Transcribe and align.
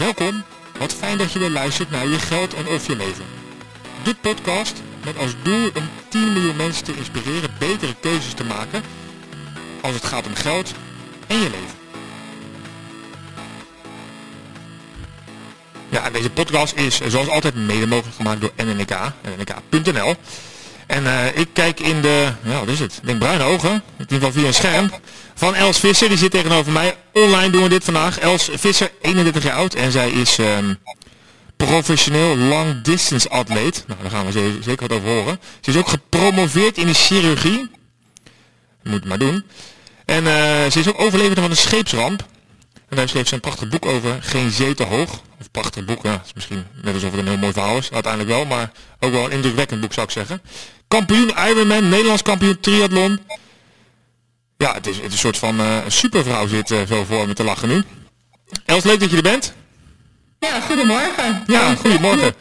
Welkom, 0.00 0.44
wat 0.78 0.94
fijn 0.94 1.18
dat 1.18 1.32
je 1.32 1.38
weer 1.38 1.50
luistert 1.50 1.90
naar 1.90 2.06
Je 2.06 2.18
Geld 2.18 2.54
en 2.54 2.66
Of 2.66 2.86
Je 2.86 2.96
Leven. 2.96 3.24
Dit 4.02 4.20
podcast 4.20 4.82
met 5.04 5.18
als 5.18 5.34
doel 5.42 5.70
om 5.74 5.88
10 6.08 6.32
miljoen 6.32 6.56
mensen 6.56 6.84
te 6.84 6.96
inspireren 6.96 7.50
betere 7.58 7.94
keuzes 8.00 8.32
te 8.32 8.44
maken 8.44 8.82
als 9.80 9.94
het 9.94 10.04
gaat 10.04 10.26
om 10.26 10.34
geld 10.34 10.72
en 11.26 11.36
je 11.36 11.50
leven. 11.50 11.78
Ja, 15.88 16.04
en 16.04 16.12
deze 16.12 16.30
podcast 16.30 16.74
is 16.74 17.00
zoals 17.00 17.28
altijd 17.28 17.54
mede 17.54 17.86
mogelijk 17.86 18.16
gemaakt 18.16 18.40
door 18.40 18.52
NNK, 18.56 19.12
nnk.nl. 19.36 20.14
En 20.86 21.06
eh, 21.06 21.36
ik 21.36 21.48
kijk 21.52 21.80
in 21.80 22.00
de, 22.00 22.32
ja 22.42 22.58
wat 22.58 22.68
is 22.68 22.80
het, 22.80 22.96
ik 22.96 23.06
denk 23.06 23.18
bruine 23.18 23.44
ogen, 23.44 23.72
in 23.72 23.82
ieder 23.98 24.16
geval 24.16 24.32
via 24.32 24.46
een 24.46 24.54
scherm, 24.54 24.90
van 25.40 25.54
Els 25.54 25.78
Visser. 25.78 26.08
Die 26.08 26.18
zit 26.18 26.30
tegenover 26.30 26.72
mij. 26.72 26.96
Online 27.12 27.50
doen 27.50 27.62
we 27.62 27.68
dit 27.68 27.84
vandaag. 27.84 28.18
Els 28.18 28.50
Visser, 28.52 28.90
31 29.00 29.42
jaar 29.42 29.54
oud 29.54 29.74
en 29.74 29.92
zij 29.92 30.10
is 30.10 30.38
ehm, 30.38 30.74
professioneel 31.56 32.36
long 32.36 32.82
distance 32.82 33.28
atleet. 33.28 33.84
Nou, 33.86 34.00
daar 34.02 34.10
gaan 34.10 34.26
we 34.26 34.58
zeker 34.62 34.88
wat 34.88 34.96
over 34.96 35.08
horen. 35.08 35.40
Ze 35.60 35.70
is 35.70 35.76
ook 35.76 35.88
gepromoveerd 35.88 36.78
in 36.78 36.86
de 36.86 36.94
chirurgie. 36.94 37.70
Moet 38.82 39.04
maar 39.04 39.18
doen. 39.18 39.44
En 40.04 40.26
eh, 40.26 40.70
ze 40.70 40.78
is 40.78 40.88
ook 40.88 41.00
overlevende 41.00 41.40
van 41.40 41.50
een 41.50 41.56
scheepsramp. 41.56 42.24
En 42.88 42.96
daar 42.96 43.08
schreef 43.08 43.28
ze 43.28 43.34
een 43.34 43.40
prachtig 43.40 43.68
boek 43.68 43.86
over, 43.86 44.18
Geen 44.20 44.50
Zee 44.50 44.74
te 44.74 44.84
Hoog. 44.84 45.22
Of 45.40 45.50
prachtig 45.50 45.84
boek, 45.84 46.02
ja, 46.02 46.22
is 46.24 46.32
misschien 46.34 46.66
net 46.82 46.94
alsof 46.94 47.10
het 47.10 47.20
een 47.20 47.28
heel 47.28 47.36
mooi 47.36 47.52
verhaal 47.52 47.76
is, 47.76 47.92
uiteindelijk 47.92 48.32
wel, 48.32 48.44
maar 48.44 48.70
ook 48.98 49.12
wel 49.12 49.24
een 49.24 49.30
indrukwekkend 49.30 49.80
boek 49.80 49.92
zou 49.92 50.06
ik 50.06 50.12
zeggen. 50.12 50.42
Kampioen 50.88 51.32
Ironman, 51.48 51.88
Nederlands 51.88 52.22
kampioen 52.22 52.60
triathlon. 52.60 53.20
Ja, 54.60 54.74
het 54.74 54.86
is, 54.86 54.96
het 54.96 55.06
is 55.06 55.12
een 55.12 55.18
soort 55.18 55.38
van 55.38 55.60
uh, 55.60 55.76
supervrouw 55.86 56.46
zit 56.46 56.70
uh, 56.70 56.78
zo 56.88 57.04
voor 57.04 57.26
me 57.26 57.34
te 57.34 57.44
lachen 57.44 57.68
nu. 57.68 57.82
Els, 58.64 58.84
leuk 58.84 59.00
dat 59.00 59.10
je 59.10 59.16
er 59.16 59.22
bent. 59.22 59.52
Ja, 60.38 60.60
goedemorgen. 60.60 61.42
Ja, 61.46 61.74
goedemorgen. 61.74 62.34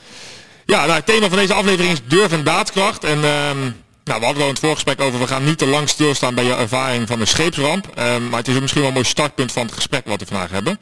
Ja, 0.66 0.80
nou, 0.80 0.92
het 0.92 1.06
thema 1.06 1.28
van 1.28 1.38
deze 1.38 1.54
aflevering 1.54 1.94
is 1.94 2.00
durf 2.08 2.32
en 2.32 2.44
daadkracht. 2.44 3.04
En 3.04 3.18
um, 3.18 3.76
nou, 4.04 4.20
we 4.20 4.26
hadden 4.26 4.36
al 4.36 4.48
in 4.48 4.54
het 4.54 4.60
voorgesprek 4.60 5.02
over, 5.02 5.20
we 5.20 5.28
gaan 5.28 5.44
niet 5.44 5.58
te 5.58 5.66
lang 5.66 5.90
stilstaan 5.90 6.36
bij 6.36 6.44
je 6.44 6.56
ervaring 6.56 7.08
van 7.08 7.20
de 7.20 7.26
scheepsramp. 7.26 7.86
Um, 8.00 8.30
maar 8.30 8.40
het 8.40 8.48
is 8.48 8.56
ook 8.56 8.62
misschien 8.62 8.82
wel 8.82 8.90
een 8.90 8.98
mooi 8.98 9.10
startpunt 9.10 9.52
van 9.52 9.66
het 9.66 9.76
gesprek 9.76 10.06
wat 10.06 10.20
we 10.20 10.26
vandaag 10.26 10.52
hebben. 10.52 10.80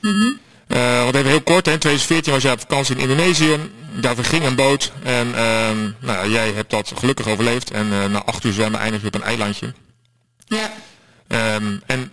Mm 0.00 0.10
-hmm. 0.10 0.38
uh, 0.68 1.02
want 1.02 1.14
even 1.14 1.30
heel 1.30 1.42
kort, 1.42 1.66
hè, 1.66 1.72
in 1.72 1.78
2014 1.78 2.32
was 2.32 2.42
jij 2.42 2.52
op 2.52 2.60
vakantie 2.60 2.96
in 2.96 3.02
Indonesië. 3.02 3.58
Daar 4.00 4.14
verging 4.14 4.44
een 4.44 4.54
boot. 4.54 4.92
En 5.02 5.44
um, 5.44 5.96
nou, 6.00 6.30
jij 6.30 6.52
hebt 6.52 6.70
dat 6.70 6.92
gelukkig 6.96 7.26
overleefd. 7.26 7.70
En 7.70 7.88
na 7.88 8.24
acht 8.24 8.44
uur 8.44 8.52
zwemmen 8.52 8.80
eindig 8.80 9.00
je 9.00 9.06
op 9.06 9.14
een 9.14 9.22
eilandje. 9.22 9.72
Ja. 10.50 10.72
Um, 11.54 11.82
en 11.86 12.12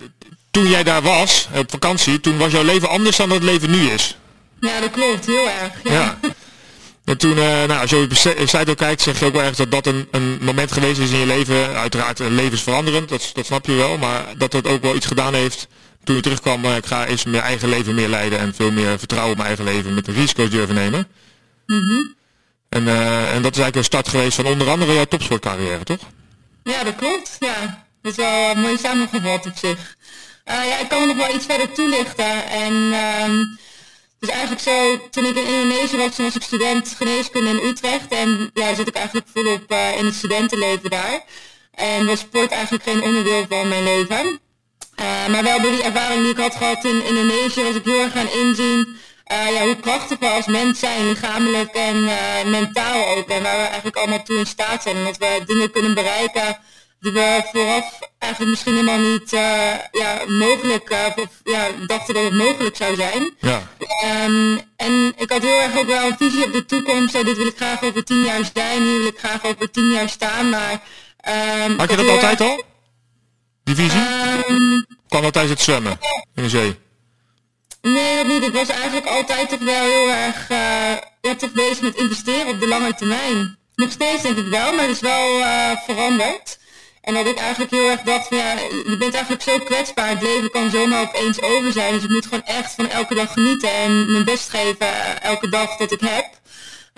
toen 0.52 0.69
jij 0.69 0.83
daar 0.83 1.02
was, 1.02 1.47
op 1.55 1.71
vakantie, 1.71 2.19
toen 2.19 2.38
was 2.38 2.52
jouw 2.52 2.63
leven 2.63 2.89
anders 2.89 3.17
dan 3.17 3.29
dat 3.29 3.38
het 3.38 3.47
leven 3.47 3.69
nu 3.69 3.89
is. 3.89 4.17
Ja, 4.59 4.79
dat 4.79 4.91
klopt. 4.91 5.25
Heel 5.25 5.49
erg. 5.49 5.73
Ja. 5.83 5.91
ja. 5.91 6.19
En 7.05 7.17
toen, 7.17 7.38
uh, 7.38 7.38
nou, 7.38 7.81
als 7.81 7.89
je 7.89 8.02
op 8.02 8.11
je 8.11 8.47
site 8.47 8.69
ook 8.69 8.77
kijkt, 8.77 9.02
zeg 9.02 9.19
je 9.19 9.25
ook 9.25 9.31
wel 9.31 9.41
ergens 9.41 9.57
dat 9.57 9.71
dat 9.71 9.88
een, 9.88 10.07
een 10.11 10.38
moment 10.41 10.71
geweest 10.71 10.99
is 10.99 11.11
in 11.11 11.19
je 11.19 11.25
leven. 11.25 11.75
Uiteraard 11.75 12.19
levensveranderend, 12.19 13.09
dat, 13.09 13.31
dat 13.33 13.45
snap 13.45 13.66
je 13.66 13.73
wel. 13.73 13.97
Maar 13.97 14.25
dat 14.38 14.53
het 14.53 14.67
ook 14.67 14.81
wel 14.81 14.95
iets 14.95 15.05
gedaan 15.05 15.33
heeft 15.33 15.67
toen 16.03 16.16
je 16.16 16.22
terugkwam. 16.22 16.66
Uh, 16.66 16.75
ik 16.75 16.85
ga 16.85 17.05
eens 17.05 17.23
mijn 17.23 17.44
eigen 17.44 17.69
leven 17.69 17.95
meer 17.95 18.07
leiden 18.07 18.39
en 18.39 18.53
veel 18.55 18.72
meer 18.72 18.99
vertrouwen 18.99 19.31
op 19.31 19.38
mijn 19.38 19.47
eigen 19.47 19.66
leven 19.66 19.94
met 19.94 20.05
de 20.05 20.11
risico's 20.11 20.49
durven 20.49 20.75
nemen. 20.75 21.07
Mm 21.66 21.79
-hmm. 21.79 22.16
en, 22.69 22.88
en 23.27 23.41
dat 23.41 23.55
is 23.55 23.61
eigenlijk 23.61 23.75
een 23.75 23.83
start 23.83 24.07
geweest 24.07 24.35
van 24.35 24.45
onder 24.45 24.69
andere 24.69 24.94
jouw 24.94 25.05
topsportcarrière, 25.05 25.83
toch? 25.83 25.99
Ja, 26.63 26.83
dat 26.83 26.95
klopt. 26.95 27.35
Ja, 27.39 27.86
dat 28.08 28.17
is 28.17 28.23
wel 28.25 28.55
mooi 28.55 28.77
samengevat 28.77 29.45
op 29.45 29.58
zich. 29.58 29.95
ja, 30.45 30.77
ik 30.80 30.89
kan 30.89 31.08
nog 31.08 31.17
wel 31.17 31.36
iets 31.36 31.45
verder 31.45 31.72
toelichten. 31.72 32.50
En... 32.50 32.73
Um, 32.73 33.58
dus 34.19 34.30
eigenlijk 34.30 34.61
zo, 34.61 35.08
toen 35.09 35.25
ik 35.25 35.36
in 35.36 35.45
Indonesië 35.45 35.97
was, 35.97 36.16
toen 36.16 36.25
was 36.25 36.35
ik 36.35 36.41
student 36.41 36.94
geneeskunde 36.97 37.50
in 37.50 37.67
Utrecht. 37.67 38.07
En 38.07 38.50
ja, 38.53 38.75
zit 38.75 38.88
ik 38.88 38.95
eigenlijk 38.95 39.28
volop 39.34 39.72
uh, 39.72 39.97
in 39.97 40.06
het 40.06 40.13
studentenleven 40.13 40.90
daar. 40.90 41.23
En 41.72 42.06
was 42.06 42.19
sport 42.19 42.51
eigenlijk 42.51 42.84
geen 42.84 43.03
onderdeel 43.03 43.45
van 43.50 43.68
mijn 43.68 43.84
leven. 43.84 44.39
Uh, 45.00 45.28
maar 45.28 45.44
wel 45.44 45.62
door 45.62 45.72
die 45.72 45.84
ervaring 45.84 46.22
die 46.22 46.31
ik 46.31 46.38
had 46.38 46.56
gehad 46.56 46.84
in 46.84 47.06
Indonesië 47.06 47.63
was 47.63 47.75
ik 47.75 47.85
heel 47.85 48.00
erg 48.00 48.12
gaan 48.12 48.29
inzien 48.29 48.97
ja, 49.25 49.66
hoe 49.66 49.75
krachtig 49.75 50.19
we 50.19 50.28
als 50.28 50.45
mens 50.45 50.79
zijn, 50.79 51.07
lichamelijk 51.07 51.74
en 51.74 52.03
mentaal 52.50 53.07
ook. 53.07 53.29
En 53.29 53.44
waar 53.44 53.57
we 53.57 53.63
eigenlijk 53.63 53.97
allemaal 53.97 54.24
toe 54.24 54.38
in 54.38 54.45
staat 54.45 54.84
zijn. 54.84 54.95
En 54.95 55.03
dat 55.03 55.18
we 55.18 55.44
dingen 55.45 55.72
kunnen 55.72 55.94
bereiken 55.94 56.57
die 57.00 57.12
we 57.12 57.41
vooraf 57.52 58.00
eigenlijk 58.19 58.52
misschien 58.52 58.74
helemaal 58.74 59.00
niet 59.00 59.34
uh, 59.34 59.74
ja, 59.91 60.22
mogelijk, 60.28 60.90
uh, 60.90 61.06
of 61.16 61.30
ja, 61.44 61.68
dachten 61.88 62.13
dat 62.13 62.24
het 62.24 62.34
mogelijk 62.34 62.75
zou 62.75 62.96
zijn. 62.96 63.35
Ja. 63.40 63.62
Um, 64.25 64.62
en 64.75 65.13
ik 65.18 65.30
had 65.30 65.41
heel 65.41 65.59
erg 65.59 65.78
ook 65.78 65.88
wel 65.88 66.07
een 66.07 66.18
visie 66.18 66.46
op 66.46 66.53
de 66.53 66.66
toekomst. 66.66 67.13
Dit 67.13 67.38
wil 67.38 67.47
ik 67.47 67.56
graag 67.56 67.84
over 67.84 68.03
tien 68.03 68.24
jaar 68.24 68.50
zijn, 68.53 68.81
hier 68.81 68.97
wil 68.97 69.07
ik 69.07 69.19
graag 69.19 69.46
over 69.46 69.72
tien 69.72 69.91
jaar 69.91 70.09
staan. 70.09 70.50
Maar, 70.50 70.81
um, 71.66 71.78
had 71.80 71.90
je 71.90 71.96
dat 71.96 72.09
altijd 72.09 72.41
al? 72.41 72.63
Die 73.63 73.75
visie? 73.75 74.02
Um, 74.50 74.86
kwam 75.07 75.22
dat 75.22 75.34
tijdens 75.34 75.53
het 75.53 75.63
zwemmen 75.63 76.00
in 76.36 76.44
de 76.44 76.50
zee? 76.50 76.80
Nee, 77.81 78.16
dat 78.16 78.28
niet. 78.28 78.44
Ik 78.44 78.53
was 78.53 78.69
eigenlijk 78.69 79.06
altijd 79.06 79.50
toch 79.50 79.59
wel 79.59 79.84
heel 79.84 80.09
erg 80.09 80.50
uh, 81.22 81.31
toch 81.36 81.52
bezig 81.52 81.81
met 81.81 81.96
investeren 81.96 82.47
op 82.47 82.59
de 82.59 82.68
lange 82.68 82.94
termijn. 82.94 83.57
Nog 83.75 83.91
steeds 83.91 84.22
denk 84.22 84.38
ik 84.38 84.47
wel, 84.47 84.74
maar 84.74 84.88
het 84.88 84.96
is 84.96 85.00
wel 85.00 85.40
uh, 85.40 85.72
veranderd. 85.86 86.59
En 87.07 87.13
dat 87.13 87.25
ik 87.25 87.38
eigenlijk 87.38 87.72
heel 87.72 87.90
erg 87.90 88.01
dacht 88.01 88.28
van 88.28 88.38
ja, 88.38 88.53
je 88.85 88.95
bent 89.00 89.13
eigenlijk 89.13 89.44
zo 89.44 89.59
kwetsbaar. 89.59 90.09
Het 90.09 90.22
leven 90.22 90.51
kan 90.51 90.69
zomaar 90.69 91.01
opeens 91.01 91.41
over 91.41 91.72
zijn. 91.72 91.94
Dus 91.94 92.03
ik 92.03 92.09
moet 92.09 92.25
gewoon 92.25 92.44
echt 92.44 92.73
van 92.73 92.90
elke 92.90 93.16
dag 93.16 93.34
genieten 93.34 93.72
en 93.72 94.12
mijn 94.12 94.23
best 94.23 94.50
geven 94.50 95.22
elke 95.22 95.50
dag 95.50 95.78
dat 95.78 95.91
ik 95.91 96.00
heb. 96.00 96.25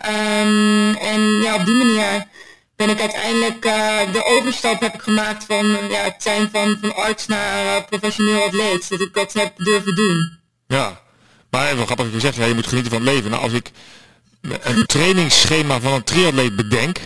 Um, 0.06 0.96
en 0.96 1.22
ja, 1.22 1.56
op 1.56 1.66
die 1.66 1.76
manier 1.76 2.28
ben 2.76 2.90
ik 2.90 3.00
uiteindelijk 3.00 3.66
uh, 3.66 4.00
de 4.14 4.24
overstap 4.26 4.80
heb 4.82 4.94
ik 4.94 5.02
gemaakt 5.02 5.46
van 5.46 5.66
ja, 5.68 6.04
het 6.04 6.16
zijn 6.18 6.50
van, 6.52 6.78
van 6.82 6.96
arts 6.96 7.28
naar 7.28 7.66
uh, 7.66 7.86
professioneel 7.86 8.44
atleet. 8.44 8.90
Dat 8.90 9.02
ik 9.02 9.14
dat 9.14 9.34
heb 9.34 9.54
durven 9.58 9.96
doen. 9.96 10.38
Ja, 10.68 11.02
maar 11.50 11.72
even 11.72 11.86
grappig 11.86 12.22
zegt, 12.22 12.36
ja, 12.36 12.46
je 12.46 12.54
moet 12.54 12.68
genieten 12.68 12.92
van 12.92 13.02
het 13.02 13.14
leven. 13.14 13.32
Nou, 13.32 13.44
als 13.44 13.54
ik 13.54 13.72
een 14.42 14.86
trainingsschema 14.86 15.80
van 15.80 15.94
een 15.94 16.04
triatleet 16.04 16.56
bedenk. 16.56 17.00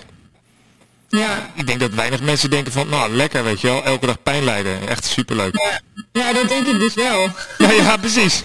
Ik 1.64 1.70
denk 1.70 1.82
dat 1.82 1.94
weinig 1.94 2.22
mensen 2.22 2.50
denken 2.50 2.72
van, 2.72 2.90
nou 2.90 3.12
lekker 3.12 3.44
weet 3.44 3.62
je 3.62 3.68
wel, 3.68 3.84
elke 3.84 4.06
dag 4.06 4.24
pijn 4.24 4.44
lijden. 4.44 4.88
Echt 4.88 5.06
superleuk. 5.06 5.58
Ja, 5.58 5.80
ja 6.12 6.34
dat 6.34 6.50
denk 6.50 6.68
ik 6.68 6.80
dus 6.80 6.94
wel. 6.94 7.30
Ja, 7.58 7.72
ja 7.72 7.98
precies. 7.98 8.44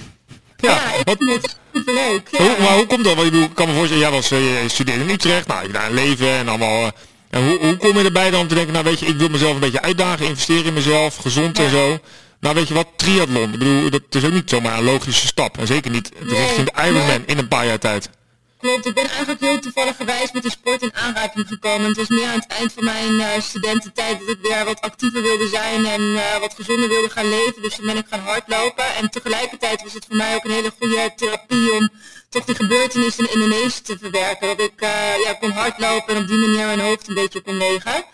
Ja, 0.57 0.71
ja 0.71 1.13
ik 1.13 1.17
vind 1.19 1.43
het 1.43 1.57
superleuk. 1.75 2.29
Ja. 2.31 2.39
Hoe, 2.39 2.57
maar 2.59 2.75
hoe 2.75 2.87
komt 2.87 3.05
dat? 3.05 3.15
Want 3.15 3.35
ik 3.35 3.55
kan 3.55 3.69
me 3.69 3.75
voorstellen, 3.75 4.03
jij 4.03 4.11
was, 4.11 4.33
uh, 4.33 4.63
je 4.63 4.69
studeerde 4.69 5.05
in 5.05 5.11
Utrecht, 5.11 5.47
nou, 5.47 5.67
je 5.67 5.73
daar 5.73 5.87
een 5.87 5.95
leven 5.95 6.29
en 6.29 6.49
allemaal... 6.49 6.83
Uh, 6.83 6.89
en 7.31 7.49
hoe, 7.49 7.59
hoe 7.59 7.77
kom 7.77 7.99
je 7.99 8.05
erbij 8.05 8.31
dan 8.31 8.41
om 8.41 8.49
te 8.49 8.55
denken, 8.55 8.73
nou 8.73 8.85
weet 8.85 9.01
je, 9.01 9.07
ik 9.07 9.17
wil 9.17 9.29
mezelf 9.29 9.55
een 9.55 9.61
beetje 9.61 9.83
uitdagen, 9.83 10.27
investeren 10.27 10.65
in 10.65 10.73
mezelf, 10.73 11.17
gezond 11.17 11.59
en 11.59 11.71
zo. 11.71 11.99
Nou 12.41 12.55
weet 12.55 12.69
je 12.69 12.75
wat, 12.75 12.89
triathlon, 12.97 13.53
ik 13.53 13.59
bedoel, 13.59 13.91
dat 13.91 14.03
is 14.11 14.25
ook 14.25 14.33
niet 14.33 14.51
zomaar 14.51 14.79
een 14.79 14.85
logische 14.85 15.27
stap. 15.27 15.59
En 15.59 15.67
zeker 15.67 15.91
niet 15.91 16.11
richting 16.21 16.71
de 16.71 16.83
Ironman 16.83 17.07
nee. 17.07 17.23
in 17.27 17.39
een 17.39 17.49
paar 17.49 17.67
jaar 17.67 17.79
tijd. 17.79 18.11
Klopt, 18.59 18.87
ik 18.87 18.95
ben 18.95 19.09
eigenlijk 19.09 19.41
heel 19.41 19.59
toevallig 19.59 19.99
met 20.33 20.43
de 20.43 20.51
sport 20.51 20.83
in 20.83 20.95
aanraking 20.95 21.49
gekomen. 21.49 21.87
Het 21.87 21.97
was 21.97 22.09
meer 22.09 22.27
aan 22.27 22.39
het 22.39 22.47
eind 22.47 22.73
van 22.73 22.85
mijn 22.85 23.13
uh, 23.13 23.41
studententijd 23.41 24.19
dat 24.19 24.29
ik 24.29 24.39
weer 24.43 24.65
wat 24.65 24.81
actiever 24.81 25.23
wilde 25.23 25.49
zijn 25.49 25.87
en 25.87 26.01
uh, 26.01 26.39
wat 26.39 26.55
gezonder 26.55 26.89
wilde 26.89 27.11
gaan 27.11 27.29
leven. 27.29 27.63
Dus 27.63 27.75
toen 27.75 27.87
ben 27.87 27.97
ik 27.97 28.07
gaan 28.09 28.21
hardlopen. 28.21 28.95
En 28.95 29.11
tegelijkertijd 29.11 29.83
was 29.83 29.93
het 29.93 30.05
voor 30.09 30.17
mij 30.17 30.35
ook 30.35 30.45
een 30.45 30.51
hele 30.51 30.73
goede 30.79 31.13
therapie 31.17 31.73
om 31.73 31.89
toch 32.29 32.45
die 32.45 32.55
gebeurtenissen 32.55 33.31
in 33.31 33.41
Indonesië 33.41 33.83
te 33.83 33.99
verwerken. 33.99 34.49
Dat 34.49 34.61
ik 34.61 34.81
uh, 34.83 35.23
ja, 35.25 35.33
kon 35.33 35.51
hardlopen 35.51 36.15
en 36.15 36.23
op 36.23 36.29
die 36.29 36.39
manier 36.39 36.67
mijn 36.67 36.81
hoofd 36.81 37.09
een 37.09 37.15
beetje 37.15 37.41
kon 37.41 37.57
legen. 37.57 38.05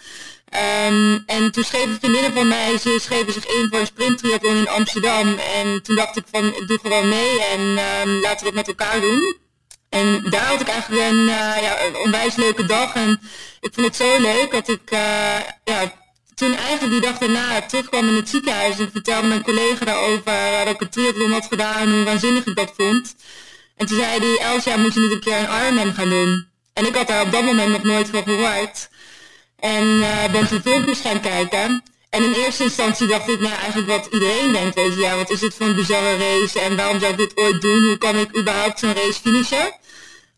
Um, 0.87 1.23
en 1.27 1.53
toen 1.53 1.65
schreven 1.65 1.99
vriendinnen 2.01 2.33
van 2.33 2.49
mij, 2.49 2.79
ze 2.79 2.99
schreven 3.01 3.33
zich 3.33 3.47
in 3.47 3.69
voor 3.71 3.79
een 3.79 3.87
sprinttriathlon 3.87 4.57
in 4.57 4.69
Amsterdam. 4.69 5.39
En 5.39 5.83
toen 5.83 5.97
dacht 5.97 6.17
ik 6.17 6.25
van, 6.31 6.55
doe 6.67 6.79
gewoon 6.83 7.09
mee 7.09 7.41
en 7.43 7.61
um, 7.61 8.21
laten 8.21 8.41
we 8.41 8.47
het 8.47 8.55
met 8.55 8.69
elkaar 8.69 9.01
doen. 9.01 9.43
En 9.95 10.23
daar 10.31 10.45
had 10.45 10.61
ik 10.61 10.69
eigenlijk 10.69 11.03
een, 11.03 11.17
uh, 11.17 11.63
ja, 11.63 11.85
een 11.85 11.97
onwijs 11.97 12.37
leuke 12.37 12.67
dag. 12.67 12.95
En 12.95 13.21
ik 13.61 13.75
vond 13.75 13.87
het 13.87 13.97
zo 13.97 14.21
leuk 14.21 14.51
dat 14.51 14.69
ik 14.69 14.91
uh, 14.93 15.41
ja, 15.65 15.93
toen 16.35 16.55
eigenlijk 16.55 16.93
die 16.93 17.01
dag 17.01 17.19
daarna 17.19 17.63
terugkwam 17.63 18.09
in 18.09 18.15
het 18.15 18.29
ziekenhuis. 18.29 18.79
En 18.79 18.85
ik 18.85 18.91
vertelde 18.93 19.29
mijn 19.29 19.43
collega 19.43 19.85
daarover 19.85 20.33
uh, 20.33 20.65
dat 20.65 20.75
ik 20.75 20.81
een 20.81 20.89
triathlon 20.89 21.33
had 21.33 21.47
gedaan 21.47 21.81
en 21.81 21.93
hoe 21.93 22.05
waanzinnig 22.05 22.47
ik 22.47 22.57
dat 22.57 22.73
vond. 22.77 23.15
En 23.77 23.87
toen 23.87 23.99
zei 23.99 24.19
hij, 24.19 24.39
Elsja, 24.39 24.77
moet 24.77 24.95
je 24.95 25.01
niet 25.01 25.13
een 25.13 25.21
keer 25.21 25.39
een 25.39 25.63
Ironman 25.63 25.95
gaan 25.95 26.09
doen? 26.09 26.47
En 26.73 26.87
ik 26.87 26.95
had 26.95 27.07
daar 27.07 27.23
op 27.23 27.33
dat 27.33 27.45
moment 27.45 27.71
nog 27.73 27.83
nooit 27.83 28.09
van 28.09 28.23
gehoord. 28.23 28.89
En 29.59 29.85
uh, 29.85 30.25
ben 30.33 30.49
toen 30.49 30.63
filmpjes 30.63 31.01
gaan 31.01 31.21
kijken. 31.21 31.83
En 32.11 32.25
in 32.25 32.33
eerste 32.33 32.63
instantie 32.63 33.07
dacht 33.07 33.29
ik, 33.29 33.41
nou 33.41 33.55
eigenlijk 33.55 33.89
wat 33.89 34.09
iedereen 34.13 34.53
denkt, 34.53 34.75
weet 34.75 34.95
ja, 34.97 35.17
wat 35.17 35.31
is 35.31 35.41
dit 35.41 35.55
voor 35.55 35.67
een 35.67 35.75
bizarre 35.75 36.17
race 36.17 36.61
en 36.61 36.77
waarom 36.77 37.01
zou 37.01 37.13
ik 37.13 37.19
dit 37.19 37.37
ooit 37.37 37.61
doen? 37.61 37.83
Hoe 37.83 37.99
kan 37.99 38.17
ik 38.17 38.37
überhaupt 38.37 38.79
zo'n 38.79 38.95
race 38.95 39.21
finishen? 39.21 39.73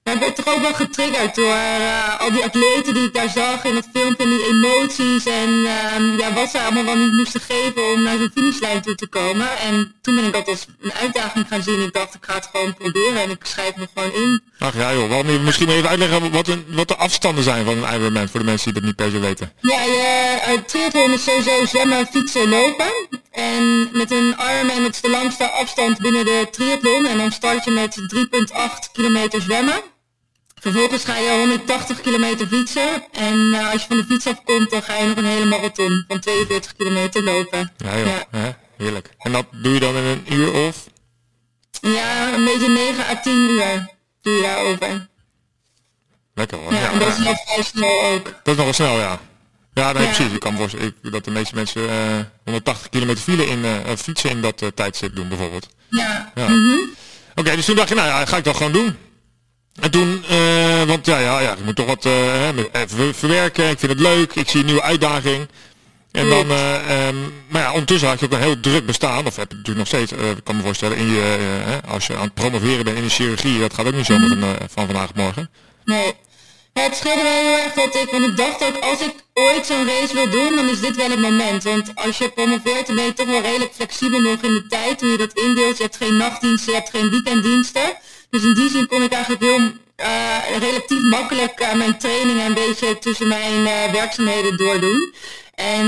Maar 0.07 0.15
ik 0.15 0.21
werd 0.21 0.37
toch 0.37 0.55
ook 0.55 0.61
wel 0.61 0.75
getriggerd 0.75 1.35
door 1.35 1.47
uh, 1.47 2.21
al 2.21 2.31
die 2.31 2.45
atleten 2.45 2.95
die 2.95 3.05
ik 3.05 3.15
daar 3.15 3.31
zag 3.31 3.65
in 3.65 3.75
dat 3.75 3.89
filmpje 3.93 4.25
en 4.25 4.31
die 4.31 4.47
emoties 4.47 5.27
en 5.27 5.49
uh, 5.49 6.19
ja, 6.19 6.33
wat 6.33 6.51
ze 6.51 6.61
allemaal 6.61 6.85
wel 6.85 6.97
niet 6.97 7.13
moesten 7.13 7.41
geven 7.41 7.93
om 7.93 8.03
naar 8.03 8.19
zo'n 8.19 8.31
finishlijn 8.35 8.83
toe 8.83 8.95
te 8.95 9.07
komen. 9.07 9.59
En 9.59 9.95
toen 10.01 10.15
ben 10.15 10.25
ik 10.25 10.33
dat 10.33 10.49
als 10.49 10.67
een 10.81 10.93
uitdaging 10.93 11.47
gaan 11.49 11.63
zien. 11.63 11.83
Ik 11.83 11.93
dacht, 11.93 12.15
ik 12.15 12.25
ga 12.25 12.35
het 12.35 12.49
gewoon 12.53 12.75
proberen 12.75 13.23
en 13.23 13.31
ik 13.31 13.45
schrijf 13.45 13.77
me 13.77 13.89
gewoon 13.95 14.13
in. 14.13 14.43
Ach 14.59 14.75
ja 14.75 14.93
joh, 14.93 15.09
wel, 15.09 15.25
misschien 15.25 15.69
even 15.69 15.89
uitleggen 15.89 16.31
wat, 16.31 16.49
een, 16.49 16.65
wat 16.69 16.89
de 16.89 16.97
afstanden 16.97 17.45
zijn 17.45 17.65
van 17.65 17.83
een 17.83 17.95
Ironman 17.95 18.29
voor 18.29 18.41
de 18.41 18.47
mensen 18.47 18.73
die 18.73 18.83
dat 18.83 18.85
niet 18.85 18.97
per 18.97 19.11
se 19.11 19.19
weten. 19.19 19.53
Ja, 19.61 19.83
je, 19.83 20.39
uh, 20.49 20.65
triathlon 20.67 21.13
is 21.13 21.25
sowieso 21.25 21.67
zwemmen, 21.67 22.07
fietsen, 22.07 22.49
lopen. 22.49 22.93
En 23.31 23.89
met 23.93 24.11
een 24.11 24.35
Ironman, 24.53 24.83
dat 24.83 24.95
is 24.95 25.01
de 25.01 25.11
langste 25.11 25.51
afstand 25.51 25.99
binnen 25.99 26.25
de 26.25 26.49
triathlon. 26.51 27.07
En 27.07 27.19
dan 27.19 27.33
start 27.33 27.65
je 27.65 27.71
met 27.71 27.97
3,8 27.97 28.93
kilometer 28.93 29.41
zwemmen. 29.41 29.95
Vervolgens 30.67 31.05
ga 31.05 31.17
je 31.17 31.31
180 31.31 32.01
kilometer 32.01 32.47
fietsen. 32.47 33.05
En 33.13 33.37
uh, 33.37 33.73
als 33.73 33.83
je 33.83 33.89
van 33.89 33.97
de 33.97 34.05
fiets 34.05 34.27
afkomt, 34.27 34.71
dan 34.71 34.83
ga 34.83 34.97
je 34.97 35.07
nog 35.07 35.17
een 35.17 35.25
hele 35.25 35.45
marathon 35.45 36.05
van 36.09 36.21
42 36.21 36.77
kilometer 36.77 37.23
lopen. 37.23 37.73
Ja 37.77 37.99
joh, 37.99 38.07
ja. 38.07 38.27
Hè? 38.31 38.51
heerlijk. 38.77 39.11
En 39.19 39.33
dat 39.33 39.47
doe 39.51 39.75
je 39.75 39.81
dan 39.81 39.97
in 39.97 40.05
een 40.05 40.25
uur 40.33 40.53
of? 40.53 40.87
Ja, 41.81 42.35
een 42.35 42.45
beetje 42.45 42.69
9 42.69 43.07
à 43.07 43.21
10 43.21 43.33
uur 43.33 43.89
doe 44.23 44.35
je 44.35 44.43
daarover. 44.43 45.09
Lekker 46.35 46.59
hoor. 46.59 46.73
Ja, 46.73 46.81
ja 46.81 46.93
en 46.93 46.99
dat 46.99 47.09
is 47.09 47.19
nog 47.19 47.37
vrij 47.47 47.63
snel 47.63 48.03
ook. 48.03 48.25
Dat 48.25 48.35
is 48.43 48.57
nog 48.57 48.65
wel 48.65 48.73
snel, 48.73 48.99
ja. 48.99 49.21
Ja, 49.75 49.93
nee, 49.93 50.03
ja. 50.03 50.09
precies. 50.15 50.33
Ik 50.33 50.41
kan 50.41 50.57
voorstellen 50.57 50.95
dat 51.03 51.25
de 51.25 51.31
meeste 51.31 51.55
mensen 51.55 51.83
uh, 51.83 52.25
180 52.45 52.89
kilometer 52.89 53.23
file 53.23 53.47
in 53.47 53.65
uh, 53.65 53.77
fietsen 53.97 54.31
in 54.31 54.41
dat 54.41 54.63
tijdstip 54.75 55.17
doen 55.17 55.29
bijvoorbeeld. 55.29 55.69
Ja. 55.91 56.33
ja. 56.35 56.49
Mm 56.49 56.69
-hmm. 56.69 56.91
Oké, 57.31 57.41
okay, 57.41 57.57
dus 57.57 57.65
toen 57.65 57.77
dacht 57.77 57.89
je, 57.89 57.95
nou 57.95 58.09
ja, 58.09 58.27
ga 58.27 58.37
ik 58.37 58.45
dat 58.45 58.57
gewoon 58.57 58.73
doen. 58.73 58.97
En 59.81 59.91
toen, 59.91 60.25
uh, 60.31 60.83
want 60.83 61.07
ja, 61.07 61.19
ja, 61.19 61.41
ja, 61.41 61.53
ik 61.53 61.65
moet 61.65 61.77
toch 61.77 61.87
wat 61.87 62.05
uh, 62.05 62.49
even 62.73 63.15
verwerken. 63.15 63.71
Ik 63.71 63.79
vind 63.79 63.93
het 63.93 64.01
leuk. 64.01 64.35
Ik 64.35 64.49
zie 64.49 64.61
een 64.61 64.67
nieuwe 64.67 64.83
uitdaging. 64.83 65.49
En 66.13 66.29
dan, 66.29 66.51
uh, 66.51 67.07
um, 67.09 67.33
maar 67.49 67.63
ja, 67.63 67.73
ondertussen 67.73 68.09
had 68.09 68.21
je 68.21 68.27
ook 68.27 68.33
een 68.33 68.41
heel 68.41 68.61
druk 68.61 68.87
bestaan. 68.87 69.27
Of 69.27 69.37
heb 69.37 69.51
je 69.51 69.57
natuurlijk 69.57 69.91
nog 69.91 70.03
steeds, 70.03 70.13
ik 70.13 70.45
kan 70.45 70.57
me 70.57 70.63
voorstellen, 70.63 70.97
in 70.97 71.11
je, 71.11 71.39
als 71.89 72.07
je 72.07 72.17
aan 72.17 72.23
het 72.23 72.35
promoveren 72.35 72.85
bent 72.85 72.97
in 72.97 73.03
de 73.03 73.11
chirurgie, 73.11 73.61
dat 73.61 73.75
gaat 73.75 73.87
ook 73.87 73.95
niet 73.95 74.07
zomaar 74.07 74.29
van, 74.29 74.57
van 74.71 74.87
vandaag 74.87 75.09
op 75.09 75.17
morgen. 75.17 75.51
Nee. 75.85 76.15
Ja, 76.77 76.83
het 76.83 76.97
scheelde 76.97 77.23
wel 77.23 77.33
heel 77.33 77.59
erg 77.65 77.73
dat 77.73 77.95
ik, 77.95 78.09
want 78.11 78.25
ik 78.25 78.37
dacht 78.37 78.65
ook, 78.65 78.77
als 78.77 79.01
ik 79.01 79.15
ooit 79.35 79.67
zo'n 79.67 79.87
race 79.87 80.15
wil 80.15 80.31
doen, 80.31 80.57
dan 80.57 80.69
is 80.69 80.81
dit 80.81 80.97
wel 80.97 81.11
het 81.11 81.21
moment. 81.21 81.63
Want 81.63 81.93
als 81.95 82.19
je 82.19 82.29
promoveert, 82.29 82.87
dan 82.87 82.97
ben 82.97 83.05
je 83.05 83.13
toch 83.13 83.27
wel 83.27 83.41
redelijk 83.41 83.73
flexibel 83.75 84.21
nog 84.21 84.41
in 84.43 84.55
de 84.55 84.67
tijd, 84.67 85.01
hoe 85.01 85.11
je 85.11 85.17
dat 85.17 85.33
indeelt. 85.33 85.77
Je 85.77 85.83
hebt 85.83 85.97
geen 85.97 86.17
nachtdiensten, 86.17 86.73
je 86.73 86.79
hebt 86.79 86.91
geen 86.91 87.11
weekenddiensten. 87.11 87.97
Dus 88.31 88.43
in 88.43 88.55
die 88.55 88.71
zin 88.71 88.87
kon 88.87 89.03
ik 89.03 89.13
eigenlijk 89.13 89.43
heel 89.43 89.59
uh, 89.61 90.59
relatief 90.59 91.03
makkelijk 91.03 91.61
uh, 91.61 91.75
mijn 91.75 91.99
trainingen 91.99 92.47
een 92.47 92.55
beetje 92.55 92.99
tussen 92.99 93.29
mijn 93.29 93.61
uh, 93.61 93.93
werkzaamheden 93.93 94.57
doordoen. 94.57 95.15
En 95.57 95.87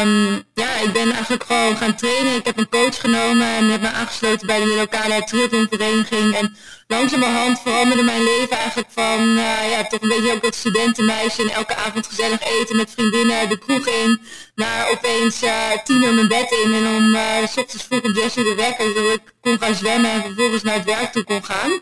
um, 0.00 0.44
ja, 0.54 0.76
ik 0.84 0.92
ben 0.92 1.12
eigenlijk 1.12 1.44
gewoon 1.44 1.76
gaan 1.76 1.96
trainen. 1.96 2.34
Ik 2.34 2.44
heb 2.44 2.58
een 2.58 2.68
coach 2.68 3.00
genomen 3.00 3.46
en 3.46 3.70
heb 3.70 3.80
me 3.80 3.88
aangesloten 3.88 4.46
bij 4.46 4.60
de 4.60 4.66
lokale 4.66 5.24
triathlonvereniging. 5.24 6.34
En 6.34 6.56
langzamerhand 6.86 7.60
veranderde 7.60 8.02
mijn 8.02 8.22
leven 8.24 8.56
eigenlijk 8.56 8.88
van, 8.90 9.20
uh, 9.20 9.70
ja, 9.70 9.86
toch 9.88 10.00
een 10.00 10.08
beetje 10.08 10.32
ook 10.32 10.42
dat 10.42 10.54
studentenmeisje 10.54 11.42
en 11.42 11.50
elke 11.50 11.74
avond 11.74 12.06
gezellig 12.06 12.40
eten 12.42 12.76
met 12.76 12.90
vriendinnen 12.90 13.48
de 13.48 13.58
kroeg 13.58 13.86
in. 13.86 14.20
Naar 14.54 14.90
opeens 14.90 15.42
uh, 15.42 15.52
tien 15.84 16.02
uur 16.02 16.14
mijn 16.14 16.28
bed 16.28 16.50
in 16.64 16.74
en 16.74 16.86
om 16.96 17.14
uh, 17.14 17.46
s 17.46 17.56
ochtends 17.56 17.84
vroeg 17.84 18.02
om 18.02 18.14
zes 18.14 18.36
uur 18.36 18.44
de 18.44 18.54
wekker, 18.54 18.86
zodat 18.94 19.12
ik 19.12 19.34
kon 19.40 19.58
gaan 19.58 19.74
zwemmen 19.74 20.10
en 20.10 20.22
vervolgens 20.22 20.62
naar 20.62 20.74
het 20.74 20.84
werk 20.84 21.12
toe 21.12 21.24
kon 21.24 21.44
gaan. 21.44 21.80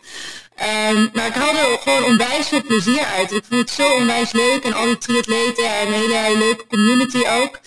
Um, 0.65 1.11
maar 1.13 1.27
ik 1.27 1.35
haalde 1.35 1.59
er 1.59 1.79
gewoon 1.79 2.05
onwijs 2.05 2.49
veel 2.49 2.63
plezier 2.63 3.05
uit. 3.05 3.33
Ik 3.33 3.45
vond 3.49 3.61
het 3.61 3.71
zo 3.71 3.93
onwijs 3.93 4.33
leuk 4.33 4.65
en 4.65 4.75
al 4.75 4.85
die 4.85 4.99
triatleten 4.99 5.79
en 5.81 5.87
een 5.87 5.93
hele 5.93 6.39
leuke 6.39 6.67
community 6.67 7.23
ook. 7.29 7.61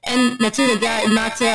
En 0.00 0.34
natuurlijk, 0.38 0.82
ja, 0.82 1.00
ik 1.00 1.12
maakte, 1.12 1.50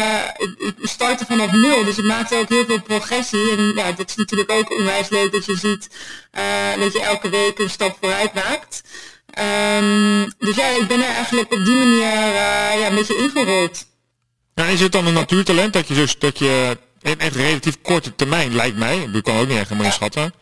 ik 0.57 0.73
startte 0.81 1.25
vanaf 1.25 1.51
nul, 1.51 1.83
dus 1.83 1.97
ik 1.97 2.03
maakte 2.03 2.35
ook 2.35 2.49
heel 2.49 2.65
veel 2.65 2.81
progressie. 2.81 3.51
En 3.51 3.71
ja, 3.75 3.91
dat 3.91 4.09
is 4.09 4.15
natuurlijk 4.15 4.51
ook 4.51 4.71
onwijs 4.71 5.09
leuk 5.09 5.31
dat 5.31 5.45
je 5.45 5.57
ziet 5.57 5.89
uh, 6.37 6.83
dat 6.83 6.93
je 6.93 7.01
elke 7.01 7.29
week 7.29 7.59
een 7.59 7.69
stap 7.69 7.97
vooruit 8.01 8.33
maakt. 8.33 8.81
Um, 9.39 10.33
dus 10.37 10.55
ja, 10.55 10.67
ik 10.67 10.87
ben 10.87 11.01
er 11.01 11.15
eigenlijk 11.15 11.53
op 11.53 11.65
die 11.65 11.75
manier 11.75 12.01
uh, 12.01 12.79
ja, 12.79 12.87
een 12.87 12.95
beetje 12.95 13.17
ingerold. 13.17 13.85
Ja, 14.55 14.65
is 14.65 14.79
het 14.79 14.91
dan 14.91 15.07
een 15.07 15.13
natuurtalent 15.13 15.73
dat 15.73 15.87
je 15.87 15.93
dus, 15.93 16.19
dat 16.19 16.39
je 16.39 16.77
in 17.01 17.19
echt 17.19 17.35
relatief 17.35 17.81
korte 17.81 18.15
termijn, 18.15 18.55
lijkt 18.55 18.77
mij, 18.77 19.09
ik 19.13 19.23
kan 19.23 19.37
ook 19.37 19.47
niet 19.47 19.57
echt 19.57 19.69
helemaal 19.69 19.85
inschatten, 19.85 20.33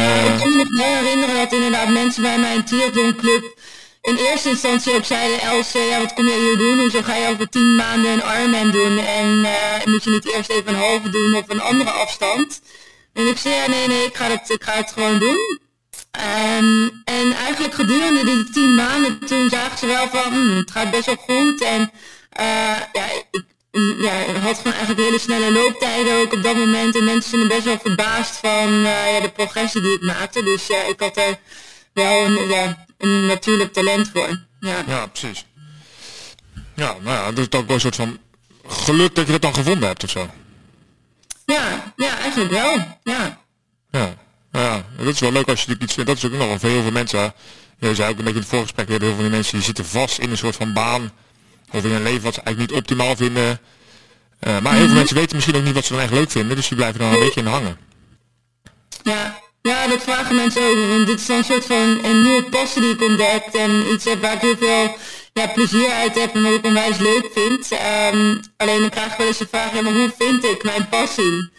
ik 0.00 0.38
kan 0.38 0.56
me 0.56 0.66
nog 0.68 0.84
herinneren 0.84 1.34
dat 1.34 1.52
inderdaad 1.52 1.88
mensen 1.88 2.22
bij 2.22 2.38
mijn 2.38 2.64
triathlonclub 2.64 3.54
in 4.02 4.16
eerste 4.16 4.48
instantie 4.48 4.94
ook 4.94 5.04
zeiden, 5.04 5.38
ja, 5.72 5.98
wat 6.00 6.12
kom 6.14 6.26
jij 6.26 6.38
hier 6.38 6.56
doen? 6.56 6.78
Hoezo 6.78 7.02
ga 7.02 7.14
je 7.14 7.28
over 7.28 7.48
tien 7.48 7.76
maanden 7.76 8.12
een 8.12 8.40
Ironman 8.40 8.70
doen? 8.70 8.98
En 8.98 9.26
uh, 9.26 9.84
moet 9.84 10.04
je 10.04 10.10
niet 10.10 10.32
eerst 10.32 10.50
even 10.50 10.74
een 10.74 10.80
halve 10.80 11.10
doen 11.10 11.34
of 11.34 11.48
een 11.48 11.60
andere 11.60 11.90
afstand? 11.90 12.60
En 13.12 13.26
ik 13.26 13.38
zei, 13.38 13.54
ja, 13.54 13.68
nee, 13.68 13.88
nee, 13.88 14.04
ik 14.04 14.16
ga 14.16 14.26
het, 14.30 14.50
ik 14.50 14.64
ga 14.64 14.72
het 14.72 14.92
gewoon 14.92 15.18
doen. 15.18 15.60
Um, 16.58 17.02
en 17.04 17.32
eigenlijk 17.32 17.74
gedurende 17.74 18.24
die 18.24 18.50
tien 18.50 18.74
maanden, 18.74 19.26
toen 19.26 19.48
zagen 19.48 19.78
ze 19.78 19.86
wel 19.86 20.08
van, 20.08 20.32
hm, 20.32 20.56
het 20.56 20.70
gaat 20.70 20.90
best 20.90 21.06
wel 21.06 21.16
goed. 21.16 21.60
En 21.60 21.80
uh, 22.40 22.76
ja, 22.92 23.04
ik, 23.30 23.44
ja, 23.80 24.40
had 24.40 24.56
gewoon 24.56 24.72
eigenlijk 24.72 25.00
hele 25.00 25.18
snelle 25.18 25.52
looptijden 25.52 26.20
ook 26.20 26.32
op 26.32 26.42
dat 26.42 26.56
moment. 26.56 26.96
En 26.96 27.04
mensen 27.04 27.30
zijn 27.30 27.48
best 27.48 27.64
wel 27.64 27.78
verbaasd 27.78 28.36
van 28.36 28.68
uh, 28.72 29.12
ja, 29.12 29.20
de 29.20 29.30
progressie 29.30 29.80
die 29.80 29.94
ik 29.94 30.02
maakte. 30.02 30.42
Dus 30.42 30.66
ja, 30.66 30.82
ik 30.82 31.00
had 31.00 31.16
er 31.16 31.38
wel 31.92 32.24
een, 32.24 32.48
ja, 32.48 32.86
een 32.98 33.26
natuurlijk 33.26 33.72
talent 33.72 34.10
voor. 34.12 34.40
Ja, 34.60 34.84
ja 34.86 35.06
precies. 35.06 35.46
Ja, 36.74 36.96
nou 37.02 37.16
ja, 37.16 37.32
dat 37.32 37.38
is 37.38 37.58
ook 37.58 37.66
wel 37.66 37.74
een 37.74 37.80
soort 37.80 37.96
van 37.96 38.18
geluk 38.66 39.14
dat 39.14 39.26
je 39.26 39.32
dat 39.32 39.42
dan 39.42 39.54
gevonden 39.54 39.88
hebt 39.88 40.04
of 40.04 40.10
zo. 40.10 40.30
Ja, 41.46 41.92
ja, 41.96 42.18
eigenlijk 42.18 42.50
wel. 42.50 42.98
Ja. 43.02 43.40
Ja, 43.90 44.14
ja, 44.52 44.84
dat 44.96 45.14
is 45.14 45.20
wel 45.20 45.32
leuk 45.32 45.48
als 45.48 45.60
je 45.62 45.68
natuurlijk 45.68 45.82
iets 45.82 45.94
vindt. 45.94 46.08
Dat 46.08 46.18
is 46.18 46.24
ook 46.24 46.30
nog 46.30 46.48
wel 46.48 46.58
voor 46.58 46.68
heel 46.68 46.82
veel 46.82 46.90
mensen. 46.90 47.34
Je 47.78 47.94
zei 47.94 48.10
ook 48.10 48.18
een 48.18 48.24
beetje 48.24 48.40
in 48.40 48.44
het 48.44 48.54
voorgesprek, 48.54 48.88
heel 48.88 48.98
veel 48.98 49.14
van 49.14 49.22
die 49.22 49.30
mensen 49.30 49.54
die 49.54 49.64
zitten 49.64 49.84
vast 49.84 50.18
in 50.18 50.30
een 50.30 50.36
soort 50.36 50.56
van 50.56 50.72
baan 50.72 51.12
of 51.72 51.84
in 51.84 51.92
een 51.92 52.02
leven 52.02 52.22
wat 52.22 52.34
ze 52.34 52.40
eigenlijk 52.40 52.70
niet 52.70 52.80
optimaal 52.80 53.16
vinden. 53.16 53.60
Uh, 54.46 54.58
maar 54.60 54.72
heel 54.72 54.72
veel 54.72 54.86
-hmm. 54.86 54.94
mensen 54.94 55.16
weten 55.16 55.36
misschien 55.36 55.56
ook 55.56 55.64
niet 55.64 55.74
wat 55.74 55.84
ze 55.84 55.92
dan 55.92 56.02
echt 56.02 56.12
leuk 56.12 56.30
vinden, 56.30 56.56
dus 56.56 56.68
die 56.68 56.76
blijven 56.76 57.00
dan 57.00 57.12
een 57.12 57.18
beetje 57.18 57.40
in 57.40 57.46
hangen. 57.46 57.76
Ja, 59.02 59.40
ja, 59.62 59.86
dat 59.86 60.02
vragen 60.02 60.34
mensen 60.36 60.62
ook. 60.62 61.06
Dit 61.06 61.20
is 61.20 61.26
dan 61.26 61.36
een 61.36 61.44
soort 61.44 61.64
van 61.66 62.04
een 62.04 62.22
nieuwe 62.22 62.42
passie 62.42 62.82
die 62.82 62.90
ik 62.90 63.02
ontdekt 63.02 63.54
en 63.54 63.92
iets 63.92 64.04
heb 64.04 64.22
waar 64.22 64.34
ik 64.34 64.40
heel 64.40 64.56
veel 64.56 64.96
ja, 65.32 65.46
plezier 65.46 65.90
uit 65.90 66.14
heb 66.14 66.34
en 66.34 66.42
wat 66.42 66.52
ik 66.52 66.64
onwijs 66.64 66.98
leuk 66.98 67.30
vind. 67.34 67.72
Um, 67.72 68.40
alleen 68.56 68.80
dan 68.80 68.90
krijg 68.90 69.12
ik 69.12 69.18
wel 69.18 69.26
eens 69.26 69.38
de 69.38 69.46
vraag, 69.48 69.74
ja, 69.74 69.82
maar 69.82 69.92
hoe 69.92 70.12
vind 70.18 70.44
ik 70.44 70.62
mijn 70.62 70.88
passie? 70.88 71.50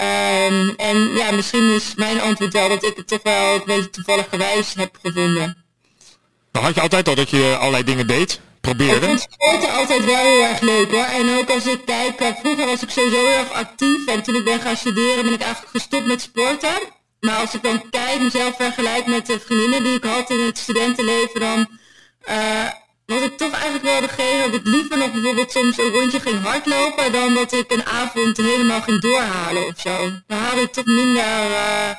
Um, 0.00 0.74
en 0.76 1.12
ja, 1.14 1.30
misschien 1.30 1.74
is 1.74 1.94
mijn 1.96 2.20
antwoord 2.20 2.52
wel 2.52 2.68
dat 2.68 2.84
ik 2.84 2.96
het 2.96 3.08
toch 3.08 3.22
wel 3.22 3.54
een 3.54 3.62
beetje 3.66 3.90
toevallig 3.90 4.26
gewijs 4.28 4.74
heb 4.74 4.98
gevonden. 5.02 5.64
Nou, 6.52 6.64
had 6.64 6.74
je 6.74 6.80
altijd 6.80 7.08
al 7.08 7.14
dat 7.14 7.30
je 7.30 7.56
allerlei 7.58 7.84
dingen 7.84 8.06
deed? 8.06 8.40
Probeerde? 8.60 8.94
Ik 8.94 9.02
vond 9.02 9.20
sporten 9.30 9.72
altijd 9.72 10.04
wel 10.04 10.24
heel 10.24 10.44
erg 10.44 10.60
leuk 10.60 10.90
hoor. 10.90 11.04
En 11.04 11.38
ook 11.38 11.50
als 11.50 11.66
ik 11.66 11.84
kijk, 11.84 12.38
vroeger 12.40 12.66
was 12.66 12.82
ik 12.82 12.90
sowieso 12.90 13.16
heel 13.16 13.38
erg 13.38 13.50
actief. 13.50 14.06
En 14.06 14.22
toen 14.22 14.34
ik 14.34 14.44
ben 14.44 14.60
gaan 14.60 14.76
studeren 14.76 15.24
ben 15.24 15.32
ik 15.32 15.42
eigenlijk 15.42 15.72
gestopt 15.72 16.06
met 16.06 16.20
sporten. 16.20 16.78
Maar 17.20 17.36
als 17.36 17.54
ik 17.54 17.62
dan 17.62 17.90
kijk, 17.90 18.20
mezelf 18.20 18.56
vergelijk 18.56 19.06
met 19.06 19.26
de 19.26 19.40
vriendinnen 19.40 19.82
die 19.82 19.94
ik 19.94 20.04
had 20.04 20.30
in 20.30 20.40
het 20.40 20.58
studentenleven, 20.58 21.40
dan 21.40 21.68
uh, 22.28 22.68
was 23.06 23.22
ik 23.22 23.36
toch 23.36 23.52
eigenlijk 23.52 23.84
wel 23.84 24.00
degene 24.00 24.50
dat 24.50 24.60
ik 24.60 24.66
liever 24.66 24.98
nog 24.98 25.12
bijvoorbeeld 25.12 25.52
soms 25.52 25.78
een 25.78 25.90
rondje 25.90 26.20
ging 26.20 26.42
hardlopen 26.42 27.12
dan 27.12 27.34
dat 27.34 27.52
ik 27.52 27.72
een 27.72 27.86
avond 27.86 28.36
helemaal 28.36 28.82
ging 28.82 29.00
doorhalen 29.00 29.66
of 29.66 29.80
zo. 29.80 30.10
Dan 30.26 30.38
haalde 30.38 30.60
ik 30.60 30.72
toch 30.72 30.84
minder 30.84 31.24
uh, 31.50 31.90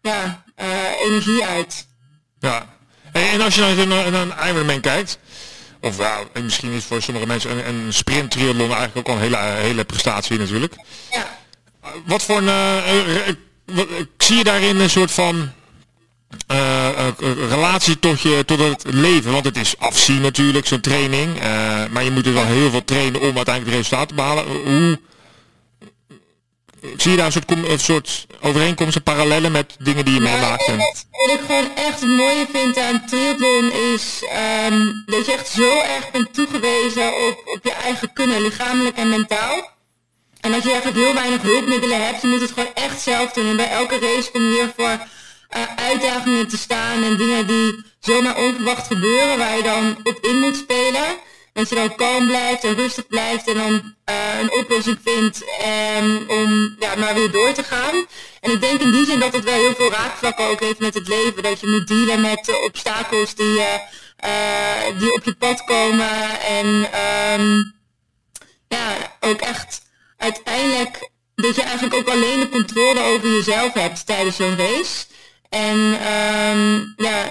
ja, 0.00 0.44
uh, 0.56 1.00
energie 1.00 1.44
uit. 1.44 1.86
Ja, 2.38 2.76
en 3.12 3.40
als 3.40 3.54
je 3.54 3.60
naar, 3.60 4.10
naar 4.10 4.22
een 4.22 4.48
Ironman 4.48 4.80
kijkt, 4.80 5.18
of 5.82 5.98
ja, 5.98 6.18
misschien 6.42 6.72
is 6.72 6.84
voor 6.84 7.02
sommige 7.02 7.26
mensen 7.26 7.50
een, 7.50 7.74
een 7.74 7.92
sprint 7.92 8.30
triathlon 8.30 8.70
eigenlijk 8.70 8.96
ook 8.96 9.08
al 9.08 9.14
een 9.14 9.20
hele, 9.20 9.36
hele 9.36 9.84
prestatie 9.84 10.38
natuurlijk. 10.38 10.74
Ja. 11.10 11.38
Wat 12.06 12.22
voor 12.22 12.36
een, 12.36 12.44
uh, 12.44 13.34
wat, 13.64 13.86
zie 14.16 14.36
je 14.36 14.44
daarin 14.44 14.80
een 14.80 14.90
soort 14.90 15.10
van 15.10 15.50
uh, 16.52 17.08
relatie 17.48 17.98
tot, 17.98 18.20
je, 18.20 18.42
tot 18.46 18.58
het 18.58 18.84
leven? 18.86 19.32
Want 19.32 19.44
het 19.44 19.56
is 19.56 19.78
afzien 19.78 20.20
natuurlijk, 20.20 20.66
zo'n 20.66 20.80
training. 20.80 21.36
Uh, 21.36 21.42
maar 21.90 22.04
je 22.04 22.10
moet 22.10 22.26
er 22.26 22.34
wel 22.34 22.46
heel 22.46 22.70
veel 22.70 22.84
trainen 22.84 23.20
om 23.20 23.36
uiteindelijk 23.36 23.64
het 23.64 23.74
resultaat 23.74 24.08
te 24.08 24.14
behalen. 24.14 24.44
Hoe, 24.44 24.98
zie 26.96 27.10
je 27.10 27.16
daar 27.16 27.26
een 27.26 27.32
soort, 27.32 27.50
een 27.50 27.78
soort 27.78 28.26
overeenkomsten, 28.40 29.02
parallellen 29.02 29.52
met 29.52 29.76
dingen 29.78 30.04
die 30.04 30.14
je 30.14 30.20
meemaakt? 30.20 30.66
Wat, 30.66 31.06
wat 31.10 31.30
ik 31.30 31.40
gewoon 31.46 31.76
echt 31.76 32.00
het 32.00 32.08
mooie 32.08 32.46
vind 32.52 32.78
aan 32.78 33.06
triathlon 33.06 33.72
is 33.72 34.24
um, 34.70 35.02
dat 35.06 35.26
je 35.26 35.32
echt 35.32 35.48
zo 35.48 35.78
erg 35.80 36.10
bent 36.10 36.34
toegewezen 36.34 37.06
op, 37.28 37.42
op 37.44 37.60
je 37.62 37.72
eigen 37.72 38.12
kunnen, 38.12 38.42
lichamelijk 38.42 38.96
en 38.96 39.08
mentaal. 39.08 39.70
En 40.40 40.52
dat 40.52 40.62
je 40.62 40.70
eigenlijk 40.70 40.98
heel 40.98 41.14
weinig 41.14 41.42
hulpmiddelen 41.42 42.06
hebt, 42.06 42.22
je 42.22 42.28
moet 42.28 42.40
het 42.40 42.52
gewoon 42.52 42.74
echt 42.74 43.00
zelf 43.00 43.32
doen. 43.32 43.48
En 43.48 43.56
bij 43.56 43.70
elke 43.70 43.98
race 43.98 44.30
kom 44.30 44.42
je 44.42 44.50
weer 44.50 44.72
voor 44.76 45.06
uitdagingen 45.76 46.48
te 46.48 46.56
staan 46.56 47.02
en 47.02 47.16
dingen 47.16 47.46
die 47.46 47.84
zomaar 48.00 48.36
onverwacht 48.36 48.86
gebeuren 48.86 49.38
waar 49.38 49.56
je 49.56 49.62
dan 49.62 49.96
op 50.02 50.18
in 50.22 50.38
moet 50.38 50.56
spelen. 50.56 51.16
Dat 51.52 51.68
je 51.68 51.74
dan 51.74 51.94
kalm 51.94 52.26
blijft 52.26 52.64
en 52.64 52.74
rustig 52.74 53.06
blijft 53.06 53.48
en 53.48 53.54
dan 53.54 53.94
uh, 54.10 54.40
een 54.40 54.52
oplossing 54.52 54.98
vindt 55.04 55.44
um, 55.98 56.28
om 56.28 56.76
ja, 56.78 56.94
maar 56.94 57.14
weer 57.14 57.30
door 57.30 57.52
te 57.52 57.62
gaan. 57.62 58.06
En 58.40 58.50
ik 58.50 58.60
denk 58.60 58.80
in 58.80 58.90
die 58.90 59.04
zin 59.04 59.20
dat 59.20 59.32
het 59.32 59.44
wel 59.44 59.54
heel 59.54 59.74
veel 59.74 59.90
raakvlakken 59.90 60.46
ook 60.46 60.60
heeft 60.60 60.78
met 60.78 60.94
het 60.94 61.08
leven. 61.08 61.42
Dat 61.42 61.60
je 61.60 61.66
moet 61.66 61.88
dealen 61.88 62.20
met 62.20 62.48
uh, 62.48 62.62
obstakels 62.64 63.34
die, 63.34 63.56
uh, 63.56 64.98
die 64.98 65.14
op 65.14 65.24
je 65.24 65.34
pad 65.34 65.64
komen. 65.64 66.40
En 66.40 66.66
um, 67.40 67.74
ja, 68.68 69.16
ook 69.20 69.40
echt 69.40 69.82
uiteindelijk 70.16 71.10
dat 71.34 71.54
je 71.54 71.62
eigenlijk 71.62 71.94
ook 71.94 72.08
alleen 72.08 72.40
de 72.40 72.48
controle 72.48 73.00
over 73.00 73.28
jezelf 73.28 73.72
hebt 73.72 74.06
tijdens 74.06 74.36
zo'n 74.36 74.56
race. 74.56 75.06
En 75.48 75.78
um, 75.78 76.94
ja, 76.96 77.30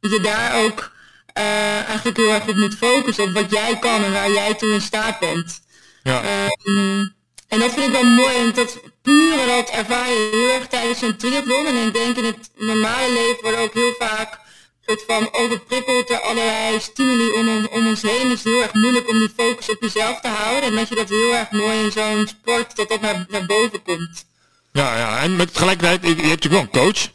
je 0.00 0.20
daar 0.20 0.64
ook 0.64 0.90
uh, 1.36 1.88
eigenlijk 1.88 2.16
heel 2.16 2.32
erg 2.32 2.48
op 2.48 2.54
moet 2.54 2.76
focussen 2.76 3.24
op 3.24 3.32
wat 3.32 3.50
jij 3.50 3.78
kan 3.78 4.04
en 4.04 4.12
waar 4.12 4.30
jij 4.30 4.54
toe 4.54 4.72
in 4.72 4.80
staat 4.80 5.18
bent. 5.18 5.60
Ja. 6.02 6.22
Um, 6.64 7.14
en 7.48 7.58
dat 7.58 7.72
vind 7.72 7.86
ik 7.86 7.92
wel 7.92 8.04
mooi, 8.04 8.36
en 8.36 8.52
dat 8.52 8.80
pure 9.02 9.46
dat 9.46 9.68
ervaar 9.68 10.08
je 10.08 10.28
heel 10.32 10.50
erg 10.50 10.66
tijdens 10.66 11.02
een 11.02 11.16
triathlon. 11.16 11.66
En 11.66 11.86
ik 11.86 11.92
denk 11.92 12.16
in 12.16 12.24
het 12.24 12.50
normale 12.56 13.12
leven 13.12 13.42
worden 13.42 13.60
ook 13.60 13.74
heel 13.74 13.94
vaak 13.98 14.38
soort 14.86 15.02
van 15.06 15.28
overprikkeld 15.32 16.08
door 16.08 16.20
allerlei 16.20 16.80
stimuli 16.80 17.30
om, 17.32 17.66
om 17.66 17.86
ons 17.86 18.02
heen. 18.02 18.30
Het 18.30 18.38
is 18.38 18.44
heel 18.44 18.62
erg 18.62 18.72
moeilijk 18.72 19.08
om 19.08 19.18
die 19.18 19.32
focus 19.36 19.68
op 19.68 19.76
jezelf 19.80 20.20
te 20.20 20.28
houden. 20.28 20.62
En 20.62 20.76
dat 20.76 20.88
je 20.88 20.94
dat 20.94 21.08
heel 21.08 21.34
erg 21.34 21.50
mooi 21.50 21.84
in 21.84 21.92
zo'n 21.92 22.26
sport, 22.26 22.76
dat 22.76 22.88
dat 22.88 23.00
naar, 23.00 23.26
naar 23.28 23.46
boven 23.46 23.82
komt. 23.82 24.26
Ja, 24.72 24.98
ja, 24.98 25.18
en 25.18 25.36
met 25.36 25.52
tegelijkertijd, 25.52 26.02
je 26.02 26.08
hebt 26.08 26.22
natuurlijk 26.22 26.72
wel 26.72 26.82
een 26.82 26.92
coach. 26.92 27.08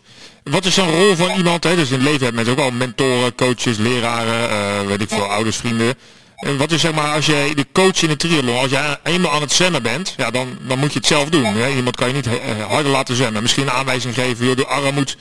Wat 0.43 0.65
is 0.65 0.77
een 0.77 0.91
rol 0.91 1.15
van 1.15 1.29
iemand, 1.38 1.63
hè? 1.63 1.75
dus 1.75 1.89
in 1.89 1.93
het 1.93 2.03
leven 2.03 2.24
hebben 2.24 2.36
mensen 2.36 2.53
ook 2.53 2.71
al 2.71 2.77
mentoren, 2.77 3.36
coaches, 3.36 3.77
leraren, 3.77 4.50
uh, 4.50 4.88
weet 4.88 5.01
ik 5.01 5.10
veel, 5.10 5.25
ouders, 5.25 5.57
vrienden. 5.57 5.95
En 6.36 6.57
wat 6.57 6.71
is 6.71 6.81
zeg 6.81 6.93
maar, 6.93 7.13
als 7.13 7.25
jij 7.25 7.53
de 7.53 7.65
coach 7.71 8.01
in 8.01 8.10
een 8.10 8.17
triathlon, 8.17 8.57
als 8.57 8.71
jij 8.71 8.98
eenmaal 9.03 9.31
aan 9.31 9.41
het 9.41 9.51
zwemmen 9.51 9.83
bent, 9.83 10.13
ja, 10.17 10.31
dan, 10.31 10.57
dan 10.62 10.79
moet 10.79 10.93
je 10.93 11.00
het 11.00 11.07
zelf 11.07 11.29
doen. 11.29 11.45
Hè? 11.45 11.69
Iemand 11.69 11.95
kan 11.95 12.07
je 12.07 12.13
niet 12.13 12.27
uh, 12.27 12.33
harder 12.67 12.91
laten 12.91 13.15
zwemmen. 13.15 13.41
Misschien 13.41 13.63
een 13.63 13.71
aanwijzing 13.71 14.13
geven, 14.13 14.45
joh, 14.45 14.55
de 14.55 14.65
arm 14.65 14.93
moet 14.93 15.17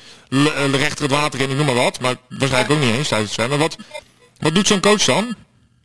rechter 0.73 1.05
het 1.05 1.11
water 1.11 1.41
in, 1.41 1.51
ik 1.51 1.57
noem 1.57 1.67
maar 1.67 1.75
wat. 1.75 2.01
Maar 2.01 2.15
waarschijnlijk 2.29 2.73
ook 2.73 2.87
niet 2.87 2.97
eens 2.97 3.09
tijdens 3.09 3.31
het 3.31 3.41
zwemmen. 3.41 3.59
Wat, 3.59 3.77
wat 4.39 4.55
doet 4.55 4.67
zo'n 4.67 4.81
coach 4.81 5.05
dan? 5.05 5.35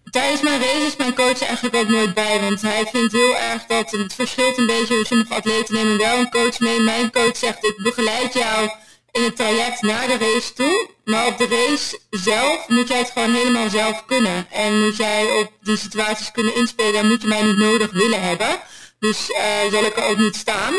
Tijdens 0.10 0.42
mijn 0.42 0.60
race 0.60 0.86
is 0.88 0.96
mijn 0.98 1.16
coach 1.16 1.42
eigenlijk 1.42 1.76
ook 1.76 1.90
nooit 1.90 2.14
bij, 2.14 2.40
want 2.42 2.62
hij 2.62 2.86
vindt 2.92 3.14
heel 3.14 3.38
erg 3.38 3.66
dat 3.68 3.92
het 3.92 4.14
verschilt 4.14 4.58
een 4.58 4.66
beetje. 4.66 5.06
Sommige 5.06 5.34
atleten 5.34 5.74
nemen 5.74 5.98
wel 5.98 6.18
een 6.18 6.30
coach 6.30 6.60
mee. 6.60 6.80
Mijn 6.80 7.12
coach 7.12 7.38
zegt, 7.38 7.66
ik 7.66 7.76
begeleid 7.84 8.34
jou 8.34 8.70
in 9.16 9.24
het 9.24 9.36
traject 9.36 9.82
naar 9.82 10.08
de 10.08 10.18
race 10.18 10.54
toe. 10.54 10.90
Maar 11.06 11.28
op 11.28 11.38
de 11.38 11.48
race 11.48 12.00
zelf 12.10 12.68
moet 12.68 12.88
jij 12.88 12.98
het 12.98 13.12
gewoon 13.12 13.34
helemaal 13.34 13.70
zelf 13.70 14.06
kunnen. 14.06 14.48
En 14.52 14.84
moet 14.84 14.98
jij 14.98 15.32
op 15.40 15.52
die 15.62 15.78
situaties 15.78 16.32
kunnen 16.32 16.56
inspelen 16.56 17.00
en 17.00 17.08
moet 17.08 17.22
je 17.22 17.28
mij 17.28 17.42
niet 17.42 17.58
nodig 17.58 17.92
willen 17.92 18.22
hebben. 18.22 18.60
Dus 19.00 19.30
uh, 19.30 19.72
zal 19.72 19.84
ik 19.84 19.98
er 19.98 20.04
ook 20.04 20.18
niet 20.18 20.36
staan. 20.36 20.74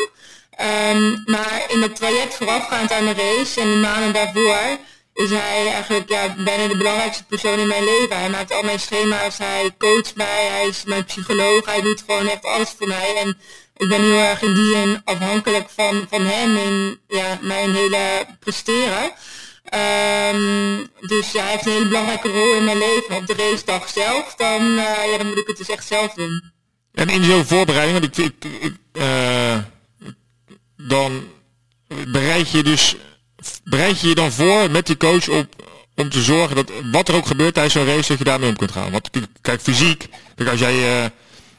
Um, 0.94 1.22
maar 1.26 1.64
in 1.68 1.82
het 1.82 1.96
traject 1.96 2.34
voorafgaand 2.34 2.92
aan 2.92 3.04
de 3.04 3.12
race 3.12 3.60
en 3.60 3.70
de 3.70 3.76
maanden 3.76 4.12
daarvoor 4.12 4.78
is 5.16 5.30
hij 5.30 5.72
eigenlijk 5.72 6.08
ja, 6.08 6.34
bijna 6.38 6.68
de 6.68 6.76
belangrijkste 6.76 7.24
persoon 7.24 7.58
in 7.58 7.66
mijn 7.66 7.84
leven. 7.84 8.18
Hij 8.18 8.30
maakt 8.30 8.52
al 8.52 8.62
mijn 8.62 8.80
schema's, 8.80 9.38
hij 9.38 9.74
coacht 9.78 10.16
mij, 10.16 10.46
hij 10.46 10.66
is 10.66 10.84
mijn 10.84 11.04
psycholoog, 11.04 11.64
hij 11.64 11.80
doet 11.80 12.02
gewoon 12.06 12.28
echt 12.28 12.44
alles 12.44 12.74
voor 12.78 12.88
mij. 12.88 13.16
En 13.16 13.38
ik 13.76 13.88
ben 13.88 14.00
heel 14.00 14.18
erg 14.18 14.42
in 14.42 14.54
die 14.54 14.98
afhankelijk 15.04 15.68
van, 15.70 16.06
van 16.10 16.26
hem 16.26 16.56
in 16.56 16.98
ja, 17.08 17.38
mijn 17.42 17.74
hele 17.74 18.26
presteren. 18.40 19.12
Um, 19.74 20.90
dus 21.00 21.32
ja, 21.32 21.42
hij 21.42 21.50
heeft 21.50 21.66
een 21.66 21.72
hele 21.72 21.86
belangrijke 21.86 22.28
rol 22.28 22.54
in 22.54 22.64
mijn 22.64 22.78
leven. 22.78 23.16
Op 23.16 23.26
de 23.26 23.34
race 23.34 23.64
dag 23.64 23.88
zelf, 23.88 24.34
dan, 24.34 24.62
uh, 24.62 25.10
ja, 25.10 25.18
dan 25.18 25.26
moet 25.26 25.38
ik 25.38 25.46
het 25.46 25.56
dus 25.56 25.68
echt 25.68 25.86
zelf 25.86 26.14
doen. 26.14 26.52
En 26.92 27.08
in 27.08 27.24
zo'n 27.24 27.44
voorbereiding, 27.44 28.00
want 28.00 28.18
ik, 28.18 28.34
uh, 28.92 29.58
dan 30.76 31.28
bereid 32.08 32.50
je 32.50 32.62
dus 32.62 32.96
bereid 33.64 34.00
je 34.00 34.08
je 34.08 34.14
dan 34.14 34.32
voor 34.32 34.70
met 34.70 34.86
die 34.86 34.96
coach 34.96 35.28
op 35.28 35.68
om 35.94 36.10
te 36.10 36.22
zorgen 36.22 36.56
dat 36.56 36.70
wat 36.92 37.08
er 37.08 37.14
ook 37.14 37.26
gebeurt 37.26 37.54
tijdens 37.54 37.74
zo'n 37.74 37.86
race, 37.86 38.08
dat 38.08 38.18
je 38.18 38.24
daarmee 38.24 38.48
om 38.48 38.56
kunt 38.56 38.72
gaan. 38.72 38.90
Want 38.90 39.10
kijk, 39.40 39.60
fysiek, 39.60 40.08
kijk, 40.34 40.48
als 40.48 40.60
jij 40.60 40.74
uh, 40.74 41.08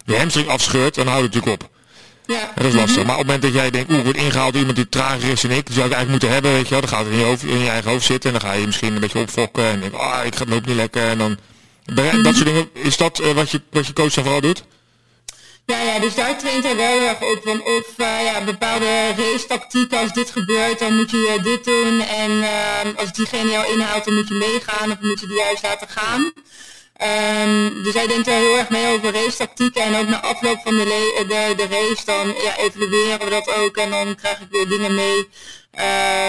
je 0.05 0.17
hamstring 0.17 0.47
afscheurt, 0.47 0.95
dan 0.95 1.07
houdt 1.07 1.23
het 1.23 1.33
natuurlijk 1.33 1.63
op. 1.63 1.76
Ja. 2.27 2.51
dat 2.55 2.65
is 2.65 2.73
lastig. 2.73 3.05
Maar 3.05 3.17
op 3.17 3.17
het 3.17 3.27
moment 3.27 3.41
dat 3.41 3.53
jij 3.53 3.69
denkt, 3.71 3.91
oeh, 3.91 4.03
wordt 4.03 4.17
ingehaald 4.17 4.51
door 4.51 4.59
iemand 4.59 4.77
die 4.77 4.89
trager 4.89 5.29
is 5.29 5.43
en 5.43 5.51
ik, 5.51 5.65
die 5.65 5.75
zou 5.75 5.87
ik 5.87 5.93
eigenlijk 5.93 6.09
moeten 6.09 6.29
hebben, 6.29 6.51
weet 6.51 6.67
je 6.67 6.69
wel, 6.69 6.79
dan 6.81 6.89
gaat 6.89 7.03
het 7.05 7.13
in 7.13 7.19
je, 7.19 7.25
hoofd, 7.25 7.43
in 7.43 7.59
je 7.59 7.69
eigen 7.69 7.91
hoofd 7.91 8.05
zitten 8.05 8.33
en 8.33 8.39
dan 8.39 8.49
ga 8.49 8.55
je 8.55 8.65
misschien 8.65 8.93
een 8.93 8.99
beetje 8.99 9.19
opfokken 9.19 9.63
en 9.63 9.79
denk, 9.79 9.93
ah, 9.93 10.25
ik 10.25 10.35
ga 10.35 10.45
het 10.45 10.53
ook 10.53 10.65
niet 10.65 10.75
lekker 10.75 11.07
en 11.07 11.17
dan, 11.17 11.37
dat 12.23 12.35
soort 12.35 12.45
dingen, 12.45 12.69
is 12.73 12.97
dat 12.97 13.19
uh, 13.19 13.31
wat, 13.31 13.51
je, 13.51 13.61
wat 13.71 13.87
je 13.87 13.93
coach 13.93 14.13
dan 14.13 14.23
vooral 14.23 14.41
doet? 14.41 14.63
Ja, 15.65 15.81
ja, 15.81 15.99
dus 15.99 16.15
daar 16.15 16.37
traint 16.37 16.63
hij 16.63 16.75
wel 16.75 16.87
heel 16.87 17.07
erg 17.07 17.21
op 17.21 17.39
van 17.43 17.61
of 17.61 17.87
uh, 17.97 18.23
ja, 18.23 18.43
bepaalde 18.43 19.13
race 19.17 19.45
tactieken, 19.47 19.99
als 19.99 20.13
dit 20.13 20.31
gebeurt, 20.31 20.79
dan 20.79 20.95
moet 20.95 21.11
je 21.11 21.35
uh, 21.37 21.43
dit 21.43 21.65
doen 21.65 22.01
en 22.01 22.31
uh, 22.31 22.99
als 22.99 23.13
diegene 23.13 23.51
jou 23.51 23.73
inhaalt, 23.73 24.05
dan 24.05 24.13
moet 24.13 24.27
je 24.27 24.33
meegaan 24.33 24.91
of 24.91 24.97
moet 25.01 25.19
je 25.19 25.27
die 25.27 25.37
juist 25.37 25.63
laten 25.63 25.87
gaan. 25.89 26.33
Um, 27.01 27.83
dus 27.83 27.93
hij 27.93 28.07
denkt 28.07 28.27
er 28.27 28.33
heel 28.33 28.57
erg 28.57 28.69
mee 28.69 28.87
over 28.87 29.13
race 29.13 29.37
tactieken 29.37 29.81
en 29.81 29.95
ook 29.95 30.07
na 30.07 30.21
afloop 30.21 30.59
van 30.63 30.75
de, 30.75 30.83
de, 31.27 31.53
de 31.57 31.67
race 31.69 32.05
dan 32.05 32.27
ja, 32.27 32.57
evalueren 32.57 33.19
we 33.19 33.29
dat 33.29 33.53
ook 33.53 33.77
en 33.77 33.89
dan 33.89 34.15
krijg 34.15 34.39
ik 34.39 34.47
weer 34.49 34.67
dingen 34.67 34.95
mee 34.95 35.17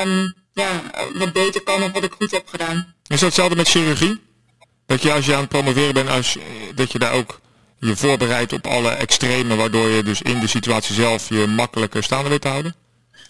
um, 0.03 0.35
ja, 0.53 0.83
wat 1.15 1.33
beter 1.33 1.63
kan 1.63 1.83
of 1.83 1.93
wat 1.93 2.05
ik 2.05 2.13
goed 2.13 2.31
heb 2.31 2.49
gedaan. 2.49 2.95
Is 3.03 3.21
dat 3.21 3.21
hetzelfde 3.21 3.57
met 3.57 3.69
chirurgie? 3.69 4.21
Dat 4.87 5.03
je 5.03 5.13
als 5.13 5.27
je 5.27 5.35
aan 5.35 5.41
het 5.41 5.49
promoveren 5.49 5.95
bent, 5.95 6.09
als, 6.09 6.37
dat 6.75 6.93
je 6.93 6.99
daar 6.99 7.13
ook 7.13 7.41
je 7.79 7.97
voorbereidt 7.97 8.53
op 8.53 8.67
alle 8.67 8.91
extreme, 8.91 9.57
waardoor 9.57 9.89
je 9.89 10.03
dus 10.03 10.23
in 10.23 10.41
de 10.41 10.47
situatie 10.47 10.95
zelf 10.95 11.29
je 11.29 11.47
makkelijker 11.47 12.03
staande 12.03 12.29
weet 12.29 12.41
te 12.41 12.49
houden? 12.49 12.75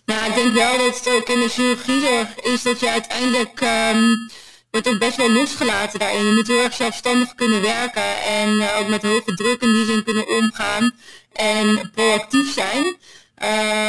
Nou, 0.05 0.27
ik 0.29 0.35
denk 0.35 0.55
wel 0.55 0.79
dat 0.79 0.99
het 0.99 1.15
ook 1.15 1.29
in 1.29 1.41
de 1.41 1.49
chirurgiezorg 1.49 2.29
is 2.43 2.63
dat 2.63 2.81
je 2.81 2.91
uiteindelijk 2.91 3.61
um, 3.61 4.31
wordt 4.71 4.89
ook 4.89 4.99
best 4.99 5.17
wel 5.17 5.31
losgelaten 5.31 5.99
daarin. 5.99 6.25
Je 6.25 6.33
moet 6.33 6.47
heel 6.47 6.63
erg 6.63 6.75
zelfstandig 6.75 7.35
kunnen 7.35 7.63
werken 7.63 8.23
en 8.23 8.49
uh, 8.49 8.79
ook 8.79 8.89
met 8.89 9.03
hoge 9.03 9.35
druk 9.35 9.63
in 9.63 9.73
die 9.73 9.85
zin 9.85 10.05
kunnen 10.05 10.29
omgaan 10.29 10.95
en 11.33 11.91
proactief 11.95 12.53
zijn. 12.53 12.97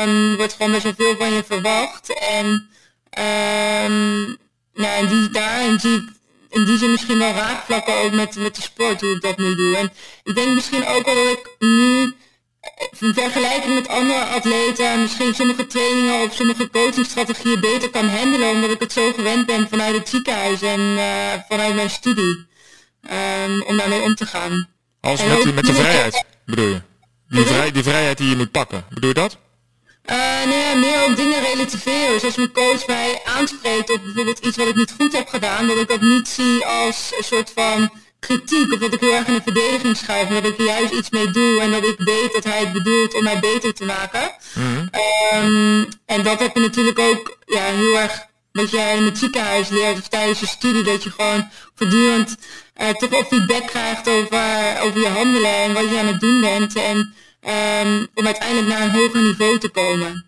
Um, 0.07 0.35
wordt 0.35 0.53
gewoon 0.53 0.71
best 0.71 0.83
wel 0.83 0.93
veel 0.97 1.15
van 1.15 1.33
je 1.33 1.43
verwacht 1.43 2.13
en 2.19 2.69
um, 3.85 4.37
nou, 4.73 5.07
die, 5.07 5.29
daarin 5.29 5.79
zie 5.79 5.95
ik 5.95 6.09
in 6.49 6.65
die 6.65 6.77
zin 6.77 6.91
misschien 6.91 7.19
wel 7.19 7.33
raakvlakken 7.33 7.95
ook 7.95 8.11
met, 8.11 8.35
met 8.35 8.55
de 8.55 8.61
sport, 8.61 9.01
hoe 9.01 9.15
ik 9.15 9.21
dat 9.21 9.37
nu 9.37 9.55
doe. 9.55 9.75
En 9.75 9.91
ik 10.23 10.35
denk 10.35 10.53
misschien 10.53 10.87
ook 10.87 11.05
wel 11.05 11.15
dat 11.15 11.31
ik 11.31 11.55
nu 11.59 12.13
in 12.99 13.13
vergelijking 13.13 13.73
met 13.73 13.87
andere 13.87 14.23
atleten 14.25 15.01
misschien 15.01 15.35
sommige 15.35 15.67
trainingen 15.67 16.21
of 16.23 16.33
sommige 16.33 16.69
coachingstrategieën 16.69 17.59
beter 17.59 17.89
kan 17.89 18.07
handelen, 18.07 18.49
omdat 18.49 18.71
ik 18.71 18.79
het 18.79 18.93
zo 18.93 19.11
gewend 19.13 19.45
ben 19.45 19.69
vanuit 19.69 19.95
het 19.95 20.09
ziekenhuis 20.09 20.61
en 20.61 20.79
uh, 20.79 21.33
vanuit 21.47 21.75
mijn 21.75 21.89
studie. 21.89 22.47
Um, 23.45 23.61
om 23.61 23.77
daarmee 23.77 24.01
om 24.01 24.15
te 24.15 24.25
gaan. 24.25 24.69
Als 25.01 25.23
met, 25.23 25.53
met 25.55 25.65
de 25.65 25.73
vrijheid, 25.73 26.23
bedoel 26.45 26.67
je? 26.67 26.81
Die, 27.27 27.45
vrij, 27.45 27.71
die 27.71 27.83
vrijheid 27.83 28.17
die 28.17 28.29
je 28.29 28.35
moet 28.35 28.51
pakken, 28.51 28.85
bedoel 28.89 29.09
je 29.09 29.15
dat? 29.15 29.37
Uh, 30.05 30.45
nee, 30.45 30.75
meer 30.75 31.03
ook 31.03 31.15
dingen 31.15 31.41
relativeren. 31.41 32.13
Dus 32.13 32.23
als 32.23 32.35
mijn 32.35 32.51
coach 32.51 32.87
mij 32.87 33.21
aanspreekt 33.25 33.89
op 33.89 34.01
bijvoorbeeld 34.03 34.39
iets 34.39 34.57
wat 34.57 34.67
ik 34.67 34.75
niet 34.75 34.93
goed 34.99 35.13
heb 35.13 35.27
gedaan, 35.27 35.67
dat 35.67 35.77
ik 35.77 35.87
dat 35.87 36.01
niet 36.01 36.27
zie 36.27 36.65
als 36.65 37.13
een 37.17 37.23
soort 37.23 37.51
van 37.55 37.91
kritiek 38.19 38.73
of 38.73 38.79
dat 38.79 38.93
ik 38.93 38.99
heel 38.99 39.13
erg 39.13 39.27
in 39.27 39.33
de 39.33 39.41
verdediging 39.41 39.97
schuif, 39.97 40.29
maar 40.29 40.41
dat 40.41 40.51
ik 40.51 40.59
er 40.59 40.65
juist 40.65 40.93
iets 40.93 41.09
mee 41.09 41.31
doe 41.31 41.59
en 41.59 41.71
dat 41.71 41.83
ik 41.83 41.95
weet 41.97 42.33
dat 42.33 42.43
hij 42.43 42.59
het 42.59 42.73
bedoelt 42.73 43.13
om 43.13 43.23
mij 43.23 43.39
beter 43.39 43.73
te 43.73 43.85
maken. 43.85 44.35
Mm 44.53 44.89
um, 45.33 45.87
en 46.05 46.23
dat 46.23 46.39
heb 46.39 46.55
je 46.55 46.59
natuurlijk 46.59 46.99
ook 46.99 47.37
ja, 47.45 47.63
heel 47.63 47.99
erg 47.99 48.27
wat 48.51 48.69
jij 48.71 48.97
in 48.97 49.03
het 49.03 49.17
ziekenhuis 49.17 49.69
leert 49.69 49.97
of 49.97 50.07
tijdens 50.07 50.39
je 50.39 50.47
studie, 50.47 50.83
dat 50.83 51.03
je 51.03 51.11
gewoon 51.11 51.49
voortdurend 51.75 52.37
uh, 52.81 52.89
toch 52.89 53.09
wel 53.09 53.23
feedback 53.23 53.67
krijgt 53.67 54.09
over, 54.09 54.79
over 54.81 54.99
je 54.99 55.07
handelen 55.07 55.55
en 55.55 55.73
wat 55.73 55.89
je 55.89 55.99
aan 55.99 56.07
het 56.07 56.19
doen 56.19 56.41
bent. 56.41 56.75
En 56.75 57.13
um, 57.87 58.07
om 58.13 58.25
uiteindelijk 58.25 58.67
naar 58.67 58.81
een 58.81 58.91
hoger 58.91 59.21
niveau 59.21 59.57
te 59.57 59.69
komen. 59.69 60.25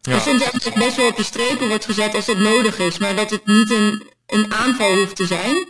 Ja. 0.00 0.14
Dus 0.14 0.22
soms 0.22 0.44
het 0.64 0.74
best 0.74 0.96
wel 0.96 1.08
op 1.08 1.16
je 1.16 1.22
strepen 1.22 1.68
wordt 1.68 1.84
gezet 1.84 2.14
als 2.14 2.26
dat 2.26 2.38
nodig 2.38 2.78
is, 2.78 2.98
maar 2.98 3.16
dat 3.16 3.30
het 3.30 3.46
niet 3.46 3.70
een, 3.70 4.02
een 4.26 4.54
aanval 4.54 4.94
hoeft 4.94 5.16
te 5.16 5.26
zijn. 5.26 5.66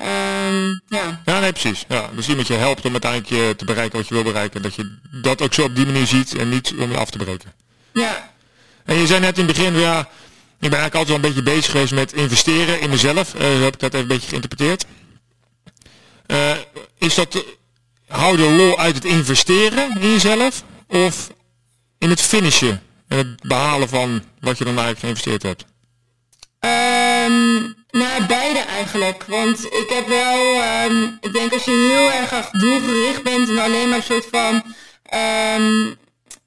Um, 0.00 0.80
ja. 0.88 1.22
ja, 1.24 1.40
nee, 1.40 1.52
precies. 1.52 1.84
Ja, 1.88 2.10
dus 2.14 2.28
iemand 2.28 2.46
je 2.46 2.54
helpt 2.54 2.84
om 2.84 2.92
uiteindelijk 2.92 3.30
je 3.30 3.54
te 3.56 3.64
bereiken 3.64 3.98
wat 3.98 4.08
je 4.08 4.14
wil 4.14 4.22
bereiken. 4.22 4.62
Dat 4.62 4.74
je 4.74 4.98
dat 5.22 5.42
ook 5.42 5.54
zo 5.54 5.62
op 5.62 5.76
die 5.76 5.86
manier 5.86 6.06
ziet 6.06 6.34
en 6.36 6.48
niet 6.48 6.74
om 6.78 6.90
je 6.90 6.96
af 6.96 7.10
te 7.10 7.18
breken. 7.18 7.52
Ja. 7.92 8.32
En 8.84 8.96
je 8.96 9.06
zei 9.06 9.20
net 9.20 9.38
in 9.38 9.46
het 9.46 9.56
begin, 9.56 9.74
ja, 9.74 10.00
ik 10.60 10.70
ben 10.70 10.78
eigenlijk 10.78 10.94
altijd 10.94 11.08
wel 11.08 11.16
een 11.16 11.34
beetje 11.34 11.54
bezig 11.54 11.70
geweest 11.70 11.92
met 11.92 12.12
investeren 12.12 12.80
in 12.80 12.90
mezelf. 12.90 13.34
Uh, 13.34 13.40
zo 13.40 13.62
heb 13.62 13.74
ik 13.74 13.80
dat 13.80 13.94
even 13.94 14.00
een 14.00 14.06
beetje 14.06 14.28
geïnterpreteerd. 14.28 14.86
Uh, 16.26 16.56
is 16.98 17.14
dat 17.14 17.44
hou 18.08 18.36
de 18.36 18.50
lol 18.50 18.78
uit 18.78 18.94
het 18.94 19.04
investeren 19.04 20.00
in 20.00 20.10
jezelf 20.10 20.64
of 20.86 21.30
in 21.98 22.10
het 22.10 22.20
finishen 22.20 22.82
en 23.08 23.16
het 23.16 23.42
behalen 23.42 23.88
van 23.88 24.22
wat 24.40 24.58
je 24.58 24.64
dan 24.64 24.78
eigenlijk 24.78 24.98
geïnvesteerd 24.98 25.42
hebt? 25.42 25.64
Um, 26.60 27.77
nou, 27.90 28.26
beide 28.26 28.58
eigenlijk. 28.58 29.24
Want 29.26 29.64
ik 29.64 29.88
heb 29.88 30.08
wel, 30.08 30.62
um, 30.84 31.18
ik 31.20 31.32
denk 31.32 31.52
als 31.52 31.64
je 31.64 31.70
heel 31.70 32.10
erg 32.10 32.50
doelgericht 32.50 33.22
bent 33.22 33.48
en 33.48 33.58
alleen 33.58 33.88
maar 33.88 33.98
een 33.98 34.04
soort 34.04 34.28
van 34.30 34.54
um, 35.14 35.96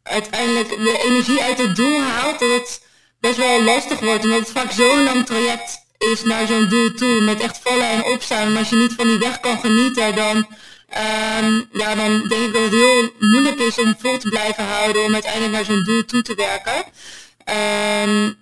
uiteindelijk 0.04 0.70
de 0.70 1.02
energie 1.06 1.42
uit 1.42 1.58
het 1.58 1.76
doel 1.76 2.02
haalt, 2.02 2.40
dat 2.40 2.50
het 2.50 2.82
best 3.20 3.38
wel 3.38 3.62
lastig 3.62 4.00
wordt. 4.00 4.24
Omdat 4.24 4.40
het 4.40 4.52
vaak 4.52 4.72
zo'n 4.72 5.04
lang 5.04 5.26
traject 5.26 5.80
is 5.98 6.24
naar 6.24 6.48
zo'n 6.48 6.70
doel 6.70 6.94
toe, 6.94 7.22
met 7.22 7.40
echt 7.42 7.60
vallen 7.64 7.90
en 7.90 8.04
opstaan. 8.04 8.52
Maar 8.52 8.60
als 8.60 8.70
je 8.70 8.76
niet 8.76 8.94
van 8.94 9.08
die 9.08 9.20
weg 9.20 9.40
kan 9.40 9.60
genieten, 9.60 10.16
dan, 10.16 10.38
um, 10.38 11.68
ja, 11.72 11.96
dan 11.96 12.28
denk 12.28 12.46
ik 12.46 12.54
dat 12.54 12.62
het 12.62 12.72
heel 12.72 13.12
moeilijk 13.20 13.60
is 13.60 13.80
om 13.80 13.96
vol 14.00 14.18
te 14.18 14.30
blijven 14.30 14.64
houden, 14.64 15.04
om 15.04 15.14
uiteindelijk 15.14 15.52
naar 15.52 15.66
zo'n 15.66 15.84
doel 15.84 16.06
toe 16.06 16.22
te 16.22 16.36
werken. 16.36 16.84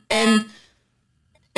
En 0.07 0.51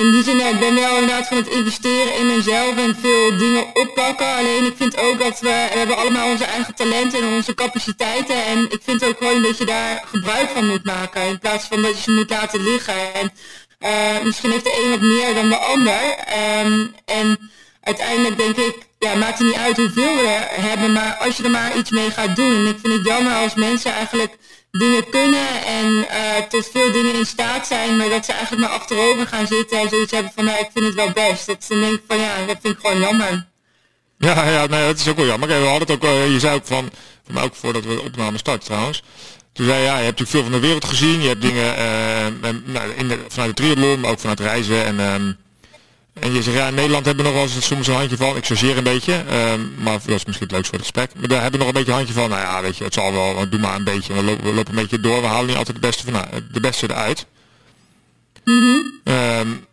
in 0.02 0.12
die 0.12 0.24
zin, 0.24 0.40
ik 0.40 0.60
ben 0.60 0.76
wel 0.76 0.98
inderdaad 0.98 1.28
van 1.28 1.38
het 1.38 1.48
investeren 1.48 2.16
in 2.16 2.28
mezelf 2.28 2.78
en 2.78 2.98
veel 3.02 3.38
dingen 3.38 3.66
oppakken. 3.74 4.36
Alleen 4.36 4.66
ik 4.66 4.74
vind 4.78 4.98
ook 4.98 5.20
dat 5.20 5.40
we, 5.40 5.68
we 5.72 5.78
hebben 5.78 5.98
allemaal 5.98 6.30
onze 6.30 6.44
eigen 6.44 6.76
talenten 6.76 7.22
en 7.22 7.34
onze 7.34 7.54
capaciteiten. 7.54 8.46
En 8.46 8.72
ik 8.72 8.82
vind 8.84 9.04
ook 9.04 9.18
gewoon 9.18 9.42
dat 9.42 9.58
je 9.58 9.66
daar 9.66 10.04
gebruik 10.06 10.50
van 10.50 10.68
moet 10.68 10.86
maken. 10.86 11.22
In 11.22 11.40
plaats 11.40 11.66
van 11.66 11.82
dat 11.82 11.96
je 11.96 12.02
ze 12.02 12.12
moet 12.12 12.30
laten 12.30 12.64
liggen. 12.64 13.14
En 13.14 13.32
uh, 13.80 14.24
misschien 14.24 14.52
heeft 14.52 14.64
de 14.64 14.82
een 14.84 14.90
wat 14.90 15.02
meer 15.02 15.34
dan 15.34 15.50
de 15.50 15.58
ander. 15.58 16.02
Um, 16.66 16.96
en 17.06 17.52
uiteindelijk 17.82 18.38
denk 18.38 18.58
ik, 18.58 18.76
ja, 19.00 19.16
maakt 19.16 19.38
het 19.38 19.48
niet 19.48 19.56
uit 19.56 19.78
hoeveel 19.78 20.16
we 20.16 20.48
hebben, 20.50 20.94
maar 20.94 21.16
als 21.20 21.38
je 21.38 21.44
er 21.44 21.50
maar 21.50 21.78
iets 21.78 21.90
mee 21.90 22.12
gaat 22.12 22.36
doen. 22.36 22.56
En 22.56 22.68
ik 22.68 22.78
vind 22.82 22.94
het 22.94 23.06
jammer 23.06 23.34
als 23.34 23.56
mensen 23.56 23.94
eigenlijk 23.94 24.38
dingen 24.72 25.10
kunnen 25.10 25.64
en 25.66 25.88
uh, 25.88 26.38
tot 26.50 26.70
veel 26.72 26.92
dingen 26.92 27.14
in 27.14 27.26
staat 27.26 27.68
zijn, 27.68 27.98
maar 27.98 28.10
dat 28.10 28.26
ze 28.26 28.32
eigenlijk 28.32 28.68
maar 28.68 28.80
achterover 28.80 29.28
gaan 29.28 29.48
zitten 29.48 29.80
en 29.80 29.90
zoiets 29.90 30.12
hebben 30.12 30.32
van, 30.36 30.46
nou, 30.46 30.60
ik 30.60 30.70
vind 30.74 30.86
het 30.86 30.94
wel 30.94 31.12
best. 31.12 31.46
Dat 31.46 31.64
ze 31.64 31.80
denken 31.80 32.02
van, 32.08 32.20
ja, 32.20 32.46
dat 32.46 32.58
vind 32.62 32.74
ik 32.74 32.80
gewoon 32.80 33.00
jammer. 33.00 33.48
Ja, 34.18 34.50
ja, 34.50 34.66
nee, 34.66 34.86
dat 34.86 35.00
is 35.00 35.08
ook 35.08 35.16
wel 35.16 35.26
jammer. 35.26 35.48
We 35.48 35.54
hadden 35.54 35.80
het 35.80 35.92
ook, 35.92 36.04
uh, 36.04 36.32
je 36.32 36.40
zei 36.40 36.56
ook 36.56 36.66
van, 36.66 36.92
mij 37.28 37.44
ook 37.44 37.56
voordat 37.56 37.86
we 37.86 37.96
de 37.96 38.02
opname 38.02 38.38
starten 38.38 38.66
trouwens, 38.66 39.04
toen 39.54 39.66
zei 39.66 39.84
ja, 39.84 39.98
je 39.98 40.04
hebt 40.04 40.20
natuurlijk 40.20 40.30
veel 40.30 40.44
van 40.44 40.52
de 40.52 40.68
wereld 40.68 40.86
gezien, 40.86 41.22
je 41.22 41.28
hebt 41.28 41.42
dingen 41.42 41.78
uh, 41.78 42.98
in 42.98 43.08
de, 43.08 43.20
vanuit 43.28 43.58
de 43.58 43.64
triathlon, 43.64 44.00
maar 44.00 44.12
ook 44.12 44.20
vanuit 44.20 44.40
reizen 44.40 44.86
en... 44.86 45.00
Um, 45.00 45.38
en 46.14 46.34
je 46.34 46.42
zegt, 46.42 46.58
ja, 46.58 46.68
in 46.68 46.74
Nederland 46.74 47.06
hebben 47.06 47.26
we 47.26 47.32
nog 47.32 47.40
wel 47.42 47.56
eens 47.56 47.66
soms 47.68 47.88
een 47.88 47.94
handje 47.94 48.18
van, 48.18 48.38
ik 48.38 48.46
chargeer 48.46 48.78
een 48.78 48.84
beetje, 48.84 49.14
um, 49.14 49.74
maar 49.78 50.00
dat 50.06 50.16
is 50.16 50.26
misschien 50.26 50.48
het 50.48 50.52
leukste 50.52 50.70
voor 50.70 50.80
het 50.80 50.88
gesprek. 50.88 51.12
Maar 51.20 51.28
daar 51.28 51.42
hebben 51.42 51.60
we 51.60 51.66
nog 51.66 51.68
een 51.68 51.80
beetje 51.80 51.92
een 51.92 51.98
handje 51.98 52.22
van, 52.22 52.30
nou 52.30 52.42
ja, 52.42 52.62
weet 52.62 52.78
je, 52.78 52.84
het 52.84 52.94
zal 52.94 53.14
wel, 53.14 53.50
doe 53.50 53.60
maar 53.60 53.76
een 53.76 53.84
beetje, 53.84 54.14
we 54.14 54.24
lopen, 54.24 54.44
we 54.44 54.54
lopen 54.54 54.76
een 54.76 54.82
beetje 54.82 55.00
door, 55.00 55.22
we 55.22 55.28
halen 55.28 55.48
niet 55.48 55.58
altijd 55.58 55.76
de 55.76 55.88
beste, 55.88 56.12
van, 56.12 56.26
de 56.52 56.60
beste 56.60 56.90
eruit. 56.90 57.26
Mm 58.44 58.60
-hmm. 58.60 59.14
um, 59.14 59.66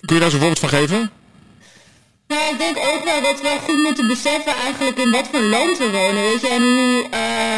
kun 0.00 0.14
je 0.14 0.20
daar 0.20 0.30
zo'n 0.30 0.40
voorbeeld 0.40 0.58
van 0.58 0.68
geven? 0.68 1.10
Nou, 2.28 2.52
ik 2.52 2.58
denk 2.58 2.76
ook 2.76 3.04
wel 3.04 3.22
dat 3.22 3.40
we 3.40 3.58
goed 3.64 3.82
moeten 3.82 4.06
beseffen 4.06 4.54
eigenlijk 4.54 4.98
in 4.98 5.10
wat 5.10 5.28
voor 5.32 5.40
land 5.40 5.78
we 5.78 5.90
wonen, 5.90 6.22
weet 6.22 6.40
je, 6.40 6.48
en 6.48 6.62
hoe 6.62 7.08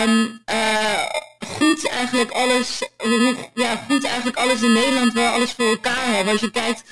um, 0.07 0.41
uh, 0.51 1.03
goed 1.57 1.89
eigenlijk 1.89 2.31
alles, 2.31 2.83
hoe 2.99 3.37
ja, 3.55 3.85
goed 3.89 4.05
eigenlijk 4.05 4.37
alles 4.37 4.63
in 4.63 4.73
Nederland 4.73 5.13
wel 5.13 5.33
alles 5.33 5.53
voor 5.53 5.69
elkaar 5.69 6.07
hebben. 6.07 6.33
Als 6.33 6.41
je 6.41 6.51
kijkt 6.51 6.83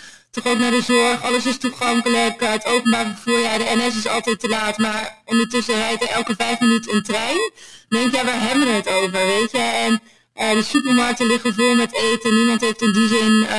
toch 0.43 0.53
ook 0.53 0.59
naar 0.59 0.71
de 0.71 0.83
zorg, 0.83 1.23
alles 1.23 1.47
is 1.47 1.59
toegankelijk, 1.59 2.41
het 2.41 2.67
openbaar 2.67 3.07
vervoer, 3.07 3.39
ja, 3.39 3.59
de 3.59 3.75
NS 3.77 3.97
is 3.97 4.07
altijd 4.07 4.41
te 4.41 4.49
laat, 4.49 4.79
maar 4.79 5.23
ondertussen 5.25 5.75
rijdt 5.75 6.03
er 6.03 6.09
elke 6.09 6.35
vijf 6.37 6.61
minuten 6.61 6.95
een 6.95 7.03
trein. 7.03 7.51
Dan 7.89 8.01
denk 8.01 8.11
je, 8.11 8.17
ja, 8.17 8.25
waar 8.25 8.41
hebben 8.41 8.67
we 8.67 8.73
het 8.73 8.89
over, 8.89 9.11
weet 9.11 9.51
je? 9.51 9.59
En 9.59 10.03
uh, 10.35 10.51
de 10.51 10.63
supermarkten 10.63 11.27
liggen 11.27 11.55
vol 11.55 11.75
met 11.75 11.95
eten, 11.95 12.35
niemand 12.35 12.61
heeft 12.61 12.83
in 12.83 12.93
die 12.93 13.09
zin 13.09 13.33
uh, 13.33 13.51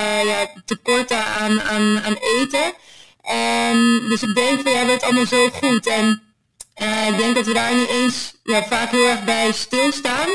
uh, 0.00 0.24
ja, 0.24 0.52
tekorten 0.64 1.24
aan, 1.24 1.62
aan, 1.62 2.00
aan 2.04 2.16
eten. 2.38 2.74
Um, 3.70 4.08
dus 4.08 4.22
ik 4.22 4.34
denk 4.34 4.62
we 4.62 4.70
hebben 4.70 4.94
het 4.94 5.02
allemaal 5.02 5.26
zo 5.26 5.48
goed. 5.48 5.86
En 5.86 6.22
ik 7.08 7.18
denk 7.18 7.34
dat 7.34 7.46
we 7.46 7.52
daar 7.52 7.74
niet 7.74 7.88
eens 7.88 8.34
ja, 8.44 8.64
vaak 8.64 8.90
heel 8.90 9.08
erg 9.08 9.24
bij 9.24 9.52
stilstaan. 9.52 10.28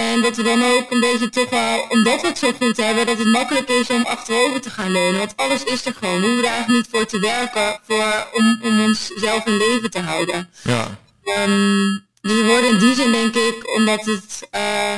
En 0.00 0.22
dat 0.22 0.36
we 0.36 0.42
dan 0.42 0.64
ook 0.64 0.90
een 0.90 1.00
beetje 1.00 1.28
toch 1.28 1.50
wel, 1.50 1.86
omdat 1.88 2.20
we 2.20 2.26
het 2.26 2.38
zo 2.38 2.52
goed 2.52 2.76
hebben, 2.76 3.06
dat 3.06 3.18
het 3.18 3.26
makkelijk 3.26 3.68
is 3.68 3.90
om 3.90 4.04
achterover 4.04 4.60
te 4.60 4.70
gaan 4.70 4.92
leunen. 4.92 5.18
Want 5.18 5.36
alles 5.36 5.64
is 5.64 5.86
er 5.86 5.94
gewoon. 5.94 6.20
We 6.20 6.26
hoeven 6.26 6.44
er 6.44 6.50
eigenlijk 6.50 6.82
niet 6.82 6.88
voor 6.90 7.06
te 7.06 7.18
werken 7.18 7.80
voor, 7.86 8.28
om, 8.32 8.60
om 8.62 8.84
onszelf 8.84 9.46
in 9.46 9.56
leven 9.56 9.90
te 9.90 10.00
houden. 10.00 10.50
Ja. 10.62 10.98
Um, 11.24 12.06
dus 12.20 12.32
we 12.32 12.44
worden 12.46 12.70
in 12.70 12.78
die 12.78 12.94
zin 12.94 13.12
denk 13.12 13.34
ik, 13.34 13.74
omdat 13.76 14.04
het, 14.04 14.48
uh, 14.54 14.94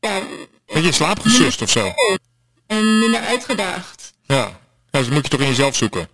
ja... 0.00 0.20
Beetje 0.66 0.88
in 0.88 0.94
slaap 0.94 1.20
gesust 1.20 1.62
of 1.62 1.70
zo. 1.70 1.94
En 2.66 2.98
minder 2.98 3.20
uitgedaagd. 3.20 4.12
Ja. 4.26 4.60
ja, 4.90 4.98
dus 4.98 5.08
moet 5.08 5.24
je 5.24 5.28
toch 5.28 5.40
in 5.40 5.46
jezelf 5.46 5.76
zoeken. 5.76 6.08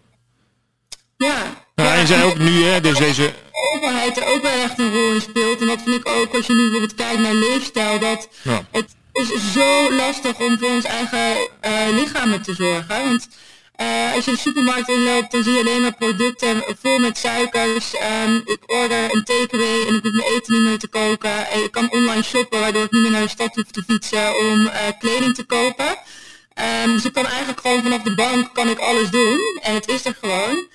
Ja. 1.17 1.65
Ja, 1.75 1.95
en 1.95 2.07
zei 2.07 2.23
ook 2.23 2.39
nu, 2.39 2.65
hè, 2.65 2.81
dus 2.81 2.99
deze... 2.99 3.35
De 3.75 3.81
overheid 3.81 4.17
er 4.17 4.27
ook 4.27 4.43
wel 4.43 4.63
echt 4.63 4.79
een 4.79 4.93
rol 4.93 5.13
in 5.13 5.21
speelt. 5.21 5.61
En 5.61 5.67
dat 5.67 5.83
vind 5.85 5.97
ik 5.97 6.09
ook, 6.09 6.35
als 6.35 6.47
je 6.47 6.53
nu 6.53 6.63
bijvoorbeeld 6.63 6.95
kijkt 6.95 7.21
naar 7.21 7.35
leefstijl, 7.35 7.99
dat 7.99 8.29
ja. 8.43 8.67
het 8.71 8.97
is 9.13 9.53
zo 9.53 9.93
lastig 9.93 10.41
om 10.41 10.59
voor 10.59 10.69
ons 10.69 10.85
eigen 10.85 11.37
uh, 11.65 11.99
lichamen 11.99 12.43
te 12.43 12.55
zorgen. 12.55 13.05
Want 13.05 13.29
uh, 13.81 14.15
als 14.15 14.25
je 14.25 14.31
de 14.31 14.37
supermarkt 14.37 14.89
inloopt, 14.89 15.33
dan 15.33 15.43
zie 15.43 15.53
je 15.53 15.59
alleen 15.59 15.83
maar 15.83 15.95
producten 15.95 16.65
vol 16.83 16.99
met 16.99 17.19
suikers. 17.19 17.95
Um, 18.25 18.43
ik 18.45 18.59
order 18.67 19.15
een 19.15 19.25
takeaway 19.25 19.87
en 19.87 19.95
ik 19.95 20.03
hoef 20.03 20.13
mijn 20.13 20.29
eten 20.35 20.55
niet 20.55 20.63
meer 20.63 20.79
te 20.79 20.89
koken. 20.89 21.51
En 21.51 21.61
je 21.61 21.71
kan 21.71 21.91
online 21.91 22.23
shoppen, 22.23 22.61
waardoor 22.61 22.83
ik 22.83 22.91
niet 22.91 23.03
meer 23.03 23.11
naar 23.11 23.23
de 23.23 23.29
stad 23.29 23.55
hoef 23.55 23.71
te 23.71 23.83
fietsen 23.87 24.39
om 24.39 24.61
uh, 24.61 24.73
kleding 24.99 25.35
te 25.35 25.45
kopen. 25.45 25.99
Um, 26.85 26.93
dus 26.93 27.05
ik 27.05 27.13
kan 27.13 27.27
eigenlijk 27.27 27.61
gewoon 27.61 27.83
vanaf 27.83 28.03
de 28.03 28.15
bank 28.15 28.55
kan 28.55 28.69
ik 28.69 28.79
alles 28.79 29.11
doen. 29.11 29.59
En 29.63 29.75
het 29.75 29.89
is 29.89 30.05
er 30.05 30.17
gewoon. 30.21 30.67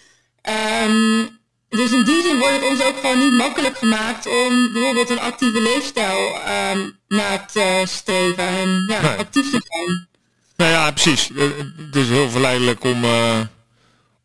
Um, 0.88 1.39
dus 1.70 1.92
in 1.92 2.04
die 2.04 2.22
zin 2.22 2.38
wordt 2.38 2.54
het 2.54 2.70
ons 2.70 2.84
ook 2.84 2.96
gewoon 3.00 3.20
niet 3.20 3.34
makkelijk 3.34 3.78
gemaakt 3.78 4.28
om 4.28 4.74
bijvoorbeeld 4.74 5.10
een 5.10 5.20
actieve 5.20 5.62
leefstijl 5.62 6.36
um, 6.72 6.98
na 7.08 7.46
te 7.52 7.84
streven 7.88 8.48
en 8.48 8.86
ja, 8.88 9.02
Nee. 9.02 9.18
actief 9.18 9.52
te 9.52 9.62
zijn. 9.68 10.08
Nou 10.56 10.72
ja, 10.72 10.92
precies. 10.92 11.30
Eh, 11.32 11.44
Het 11.86 11.96
is 11.96 12.10
heel 12.10 12.30
verleidelijk 12.30 12.84
om, 12.84 13.04
uh, 13.04 13.40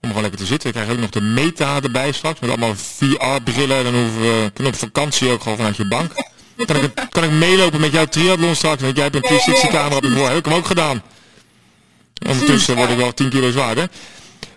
om 0.01 0.09
gewoon 0.09 0.23
lekker 0.23 0.41
te 0.41 0.47
zitten. 0.47 0.69
Ik 0.69 0.75
krijg 0.75 0.91
ook 0.91 0.99
nog 0.99 1.11
de 1.11 1.21
meta 1.21 1.81
erbij 1.83 2.13
straks, 2.13 2.41
met 2.41 2.51
allemaal 2.51 2.75
VR-brillen. 2.77 3.85
Dan 3.85 3.95
hoeven 3.95 4.21
we, 4.21 4.51
kunnen 4.55 4.73
op 4.73 4.79
vakantie 4.79 5.31
ook 5.31 5.43
gewoon 5.43 5.57
vanuit 5.57 5.77
je 5.77 5.89
bank. 5.89 6.13
Kan 6.67 6.77
ik, 6.77 6.91
kan 7.11 7.25
ik 7.25 7.31
meelopen 7.31 7.81
met 7.81 7.93
jouw 7.93 8.05
triathlon 8.07 8.55
straks? 8.57 8.83
Want 8.83 8.95
jij 8.95 9.05
hebt 9.05 9.17
een 9.17 9.23
360 9.23 9.71
camera 9.71 9.97
op 9.97 10.03
je 10.03 10.11
voor. 10.11 10.29
Heb 10.29 10.37
ik 10.39 10.45
hem 10.45 10.55
ook 10.55 10.67
gedaan. 10.67 11.03
Ondertussen 12.27 12.77
word 12.77 12.91
ik 12.91 12.97
wel 12.97 13.15
10 13.15 13.29
kilo 13.31 13.51
zwaarder. 13.51 13.89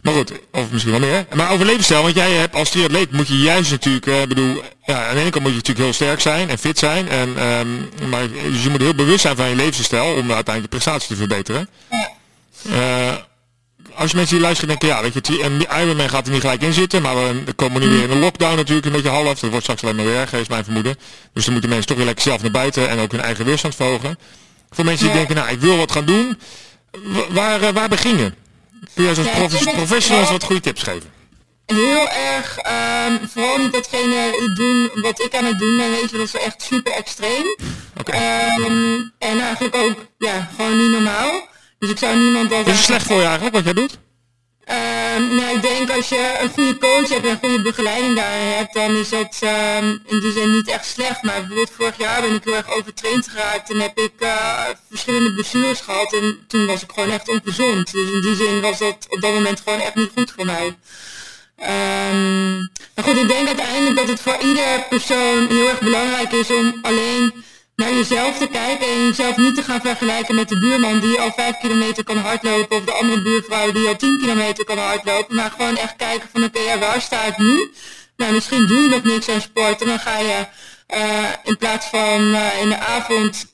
Maar 0.08 0.16
goed, 0.16 0.32
of 0.52 0.72
misschien 0.72 0.92
wel 0.92 1.10
meer. 1.10 1.26
Maar 1.36 1.52
over 1.52 1.66
levensstijl, 1.66 2.02
want 2.02 2.16
jij 2.16 2.32
hebt 2.32 2.56
als 2.56 2.70
triatleet 2.70 3.12
moet 3.12 3.28
je 3.28 3.38
juist 3.38 3.72
natuurlijk, 3.72 4.06
ik 4.06 4.14
uh, 4.14 4.28
bedoel, 4.28 4.64
ja, 4.86 5.08
aan 5.08 5.16
de 5.16 5.22
ene 5.22 5.30
kant 5.30 5.44
moet 5.44 5.52
je 5.52 5.58
natuurlijk 5.58 5.86
heel 5.86 5.94
sterk 5.94 6.20
zijn 6.20 6.50
en 6.50 6.58
fit 6.58 6.78
zijn. 6.78 7.10
En, 7.10 7.44
um, 7.48 7.90
maar 8.10 8.28
dus 8.52 8.64
je 8.64 8.70
moet 8.70 8.82
heel 8.82 8.96
bewust 8.96 9.22
zijn 9.22 9.36
van 9.36 9.50
je 9.50 9.56
levensstijl 9.56 10.06
om 10.06 10.32
uiteindelijk 10.32 10.62
je 10.62 10.68
prestatie 10.68 11.08
te 11.08 11.16
verbeteren. 11.16 11.70
Uh, 12.70 13.14
als 13.94 14.14
mensen 14.14 14.36
die 14.36 14.44
luisteren 14.44 14.70
denken, 14.70 14.88
ja, 14.88 15.02
weet 15.02 15.28
je, 15.28 15.44
en 15.44 15.82
Ironman 15.82 16.10
gaat 16.10 16.26
er 16.26 16.32
niet 16.32 16.42
gelijk 16.42 16.62
in 16.62 16.74
zitten, 16.74 17.02
maar 17.02 17.16
we 17.46 17.54
komen 17.56 17.82
nu 17.82 17.88
weer 17.88 18.04
in 18.04 18.12
een 18.12 18.20
lockdown 18.20 18.56
natuurlijk, 18.56 18.86
een 18.86 18.92
beetje 18.92 19.10
half. 19.10 19.40
Dat 19.40 19.50
wordt 19.50 19.64
straks 19.64 19.84
alleen 19.84 19.96
maar 19.96 20.06
weer 20.06 20.16
erger, 20.16 20.40
is 20.40 20.48
mijn 20.48 20.64
vermoeden. 20.64 20.96
Dus 21.34 21.44
dan 21.44 21.52
moeten 21.52 21.70
mensen 21.70 21.88
toch 21.88 21.98
weer 21.98 22.06
lekker 22.06 22.24
zelf 22.24 22.42
naar 22.42 22.52
buiten 22.52 22.90
en 22.90 23.00
ook 23.00 23.12
hun 23.12 23.22
eigen 23.22 23.46
weerstand 23.46 23.76
verhogen. 23.76 24.18
Voor 24.70 24.86
mensen 24.86 25.06
die 25.06 25.16
denken, 25.16 25.36
nou, 25.36 25.50
ik 25.50 25.60
wil 25.60 25.78
wat 25.78 25.92
gaan 25.92 26.06
doen, 26.06 26.40
waar, 27.30 27.62
uh, 27.62 27.70
waar 27.70 27.90
begin 27.90 28.18
je? 28.18 28.32
Kun 28.94 29.04
jij 29.04 29.16
als 29.18 29.30
prof 29.30 29.74
professionals 29.74 30.30
wat 30.30 30.44
goede 30.44 30.62
tips 30.62 30.84
geven? 30.84 31.16
Heel 31.66 32.10
erg, 32.10 32.58
um, 32.58 33.30
vooral 33.30 33.58
niet 33.58 33.72
datgene 33.72 34.52
doen 34.56 35.02
wat 35.02 35.22
ik 35.24 35.36
aan 35.36 35.46
het 35.46 35.60
doen 35.60 35.78
ben, 35.78 35.92
weet 35.92 36.10
je, 36.10 36.18
dat 36.18 36.28
is 36.28 36.34
echt 36.34 36.62
super 36.62 36.94
extreem. 36.94 37.56
Okay. 38.00 38.56
Um, 38.60 39.14
en 39.20 39.40
eigenlijk 39.40 39.76
ook, 39.76 40.06
ja, 40.18 40.50
gewoon 40.56 40.78
niet 40.78 40.92
normaal. 40.92 41.48
Dus 41.80 41.90
ik 41.90 41.98
zou 41.98 42.18
niemand 42.18 42.50
dat... 42.50 42.68
Is 42.68 42.74
het 42.74 42.84
slecht 42.84 43.06
voor 43.06 43.16
je 43.16 43.26
eigenlijk, 43.26 43.56
wat 43.56 43.64
jij 43.64 43.74
doet? 43.74 43.98
Um, 44.70 45.36
nou, 45.36 45.56
ik 45.56 45.62
denk 45.62 45.90
als 45.90 46.10
je 46.10 46.38
een 46.42 46.50
goede 46.50 46.78
coach 46.78 47.10
hebt 47.10 47.26
en 47.26 47.32
een 47.32 47.38
goede 47.38 47.62
begeleiding 47.62 48.16
daar 48.16 48.56
hebt, 48.58 48.74
dan 48.74 48.96
is 48.96 49.10
dat 49.10 49.40
um, 49.44 50.02
in 50.06 50.20
die 50.20 50.32
zin 50.32 50.52
niet 50.52 50.68
echt 50.68 50.86
slecht. 50.86 51.22
Maar 51.22 51.36
bijvoorbeeld 51.36 51.72
vorig 51.76 51.98
jaar 51.98 52.22
ben 52.22 52.34
ik 52.34 52.44
heel 52.44 52.56
erg 52.56 52.72
overtraind 52.72 53.28
geraakt 53.28 53.70
en 53.70 53.80
heb 53.80 53.98
ik 53.98 54.14
uh, 54.20 54.64
verschillende 54.90 55.34
blessures 55.34 55.80
gehad 55.80 56.14
en 56.14 56.46
toen 56.48 56.66
was 56.66 56.84
ik 56.84 56.92
gewoon 56.94 57.12
echt 57.12 57.30
ongezond. 57.30 57.92
Dus 57.92 58.12
in 58.12 58.22
die 58.22 58.36
zin 58.36 58.62
was 58.62 58.78
dat 58.78 59.08
op 59.10 59.22
dat 59.22 59.34
moment 59.34 59.62
gewoon 59.64 59.80
echt 59.80 59.96
niet 59.96 60.12
goed 60.16 60.32
voor 60.36 60.46
mij. 60.46 60.76
Um, 61.60 62.70
maar 62.96 63.06
goed, 63.06 63.18
ik 63.18 63.28
denk 63.28 63.48
uiteindelijk 63.48 63.96
dat 63.96 64.08
het 64.08 64.22
voor 64.22 64.38
ieder 64.42 64.86
persoon 64.90 65.48
heel 65.48 65.68
erg 65.70 65.80
belangrijk 65.80 66.32
is 66.32 66.50
om 66.50 66.80
alleen 66.82 67.44
naar 67.78 67.94
jezelf 67.94 68.38
te 68.38 68.48
kijken 68.48 68.88
en 68.88 69.06
jezelf 69.06 69.38
niet 69.38 69.56
te 69.56 69.64
gaan 69.64 69.82
vergelijken 69.82 70.36
met 70.36 70.50
de 70.50 70.60
buurman 70.60 71.00
die 71.00 71.20
al 71.20 71.32
5 71.32 71.58
kilometer 71.58 72.04
kan 72.04 72.18
hardlopen 72.18 72.78
of 72.78 72.84
de 72.84 72.92
andere 72.92 73.22
buurvrouw 73.22 73.72
die 73.72 73.88
al 73.88 73.96
10 73.96 74.18
kilometer 74.20 74.66
kan 74.66 74.78
hardlopen, 74.78 75.36
maar 75.36 75.52
gewoon 75.52 75.78
echt 75.78 75.96
kijken 75.96 76.30
van 76.32 76.44
oké, 76.44 76.60
okay, 76.60 76.80
waar 76.80 77.02
sta 77.02 77.24
ik 77.24 77.38
nu? 77.38 77.72
Nou, 78.16 78.34
misschien 78.34 78.68
doe 78.68 78.82
je 78.82 78.88
nog 78.88 79.04
niks 79.04 79.30
aan 79.30 79.42
sport 79.42 79.82
en 79.82 79.88
dan 79.88 80.00
ga 80.00 80.20
je 80.20 80.46
uh, 80.96 81.30
in 81.44 81.58
plaats 81.58 81.86
van 81.86 82.22
uh, 82.22 82.62
in 82.62 82.70
de 82.70 82.78
avond 82.78 83.46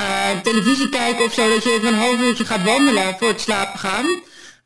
uh, 0.00 0.40
televisie 0.42 0.88
kijken 0.88 1.24
of 1.24 1.32
zo, 1.32 1.48
dat 1.48 1.62
je 1.62 1.70
even 1.70 1.88
een 1.88 2.00
half 2.00 2.20
uurtje 2.20 2.44
gaat 2.44 2.64
wandelen 2.64 3.16
voor 3.18 3.28
het 3.28 3.40
slapen 3.40 3.78
gaan. 3.78 4.06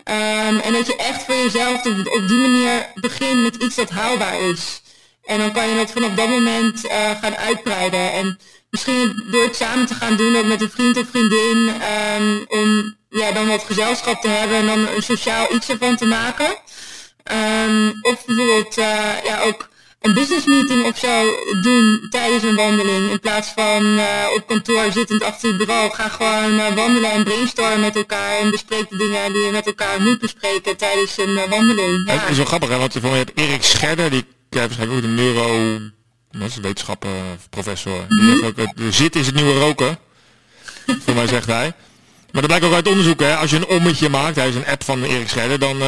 Ehm, 0.04 0.56
en 0.59 0.72
dat 0.72 0.87
je 0.87 0.96
echt 0.96 1.22
voor 1.22 1.35
jezelf 1.35 1.87
op, 1.87 2.28
die 2.28 2.38
manier 2.38 2.87
begint 2.94 3.42
met 3.42 3.56
iets 3.56 3.74
dat 3.74 3.90
haalbaar 3.90 4.40
is. 4.40 4.80
En 5.26 5.38
dan 5.38 5.52
kan 5.52 5.68
je 5.68 5.76
dat 5.76 5.92
vanaf 5.92 6.14
dat 6.14 6.28
moment 6.28 6.84
uh, 6.84 7.10
gaan 7.20 7.36
uitbreiden. 7.36 8.12
En 8.12 8.38
misschien 8.70 9.24
door 9.30 9.42
het 9.42 9.56
samen 9.56 9.86
te 9.86 9.94
gaan 9.94 10.16
doen, 10.16 10.36
ook 10.36 10.44
met 10.44 10.60
een 10.60 10.70
vriend 10.70 10.96
of 10.96 11.04
vriendin, 11.10 11.72
um, 12.18 12.44
om 12.48 12.96
ja, 13.10 13.32
dan 13.32 13.46
wat 13.46 13.64
gezelschap 13.64 14.20
te 14.20 14.28
hebben 14.28 14.56
en 14.56 14.66
dan 14.66 14.88
een 14.88 15.02
sociaal 15.02 15.54
iets 15.54 15.68
ervan 15.68 15.96
te 15.96 16.06
maken. 16.06 16.56
Um, 17.66 17.98
of 18.02 18.24
bijvoorbeeld 18.26 18.78
uh, 18.78 19.24
ja, 19.24 19.40
ook 19.40 19.68
een 20.00 20.14
business 20.14 20.46
meeting 20.46 20.84
of 20.84 20.98
zo 20.98 21.34
doen 21.62 22.06
tijdens 22.10 22.42
een 22.42 22.56
wandeling. 22.56 23.10
In 23.10 23.20
plaats 23.20 23.48
van 23.48 23.84
uh, 23.84 24.04
op 24.34 24.46
kantoor 24.46 24.92
zittend 24.92 25.22
achter 25.22 25.48
het 25.48 25.58
bureau. 25.58 25.94
Ga 25.94 26.08
gewoon 26.08 26.74
wandelen 26.74 27.10
en 27.10 27.24
brainstormen 27.24 27.80
met 27.80 27.96
elkaar. 27.96 28.38
En 28.38 28.50
bespreek 28.50 28.90
de 28.90 28.96
dingen 28.96 29.32
die 29.32 29.42
je 29.42 29.50
met 29.50 29.66
elkaar 29.66 30.00
moet 30.00 30.18
bespreken 30.18 30.76
tijdens 30.76 31.18
een 31.18 31.48
wandeling. 31.48 32.02
Ja. 32.06 32.12
Het 32.12 32.30
is 32.30 32.36
wel 32.36 32.46
grappig, 32.46 32.68
hè, 32.68 32.78
want 32.78 32.92
je 32.92 33.00
hebt 33.00 33.32
Erik 33.34 33.62
Scherder, 33.62 34.10
die 34.10 34.24
heeft 34.62 34.76
waarschijnlijk 34.76 34.92
ook 34.92 35.16
de 35.16 35.22
neuro... 35.22 35.78
Dat 36.30 36.48
is 36.48 36.56
wetenschappenprofessor. 36.56 38.04
Die 38.08 38.30
heeft 38.30 38.44
ook, 38.44 38.76
de 38.76 38.92
zit 38.92 39.16
is 39.16 39.26
het 39.26 39.34
nieuwe 39.34 39.58
roken. 39.58 39.98
voor 41.04 41.14
mij 41.14 41.26
zegt 41.26 41.46
hij. 41.46 41.72
Maar 42.37 42.49
dat 42.49 42.57
blijkt 42.57 42.75
ook 42.75 42.81
uit 42.81 42.94
onderzoek, 42.94 43.20
hè. 43.20 43.37
Als 43.37 43.51
je 43.51 43.57
een 43.57 43.66
ommetje 43.66 44.09
maakt, 44.09 44.37
hij 44.37 44.49
is 44.49 44.55
een 44.55 44.66
app 44.66 44.85
van 44.85 45.03
Erik 45.03 45.29
Scherder, 45.29 45.59
dan, 45.59 45.77
uh, 45.77 45.87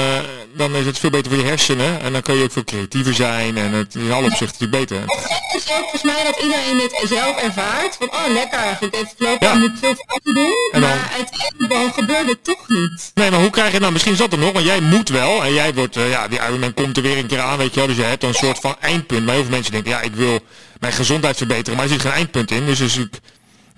dan 0.56 0.74
is 0.74 0.86
het 0.86 0.98
veel 0.98 1.10
beter 1.10 1.32
voor 1.32 1.40
je 1.40 1.46
hersenen. 1.46 2.00
En 2.00 2.12
dan 2.12 2.22
kun 2.22 2.36
je 2.36 2.44
ook 2.44 2.52
veel 2.52 2.64
creatiever 2.64 3.14
zijn 3.14 3.56
en 3.56 3.72
het 3.72 3.94
in 3.94 4.12
alle 4.12 4.26
opzichten 4.26 4.68
natuurlijk 4.68 4.88
beter. 4.88 5.00
Het 5.00 5.62
is 5.62 5.70
ook 5.72 5.80
volgens 5.80 6.02
mij 6.02 6.24
dat 6.24 6.42
iedereen 6.42 6.78
dit 6.78 7.08
zelf 7.08 7.36
ervaart. 7.36 7.96
Van, 7.98 8.10
oh 8.10 8.32
lekker 8.32 8.58
eigenlijk, 8.58 8.94
even 8.94 9.14
lopen 9.18 9.48
ja. 9.48 9.54
moet 9.54 9.78
veel 9.80 9.94
fouten 10.06 10.34
doen. 10.34 10.54
En 10.72 10.80
dan, 10.80 10.90
maar 10.90 11.12
uiteindelijk 11.16 11.70
dan 11.70 11.92
gebeurt 11.92 12.28
het 12.28 12.44
toch 12.44 12.68
niet. 12.68 13.10
Nee, 13.14 13.30
maar 13.30 13.40
hoe 13.40 13.50
krijg 13.50 13.72
je 13.72 13.78
nou, 13.78 13.92
misschien 13.92 14.16
zat 14.16 14.32
er 14.32 14.38
nog, 14.38 14.52
want 14.52 14.64
jij 14.64 14.80
moet 14.80 15.08
wel. 15.08 15.44
En 15.44 15.52
jij 15.52 15.74
wordt, 15.74 15.96
uh, 15.96 16.10
ja, 16.10 16.28
die 16.28 16.38
Ironman 16.38 16.74
komt 16.74 16.96
er 16.96 17.02
weer 17.02 17.18
een 17.18 17.26
keer 17.26 17.40
aan, 17.40 17.58
weet 17.58 17.74
je 17.74 17.78
wel. 17.78 17.88
Dus 17.88 17.96
je 17.96 18.02
hebt 18.02 18.20
dan 18.20 18.30
een 18.30 18.36
soort 18.36 18.58
van 18.58 18.76
eindpunt. 18.80 19.24
Maar 19.24 19.34
heel 19.34 19.44
veel 19.44 19.52
mensen 19.52 19.72
denken, 19.72 19.90
ja, 19.90 20.00
ik 20.00 20.14
wil 20.14 20.40
mijn 20.80 20.92
gezondheid 20.92 21.36
verbeteren. 21.36 21.74
Maar 21.74 21.84
er 21.84 21.92
zit 21.92 22.00
geen 22.00 22.12
eindpunt 22.12 22.50
in. 22.50 22.66
Dus 22.66 22.80
is 22.80 22.98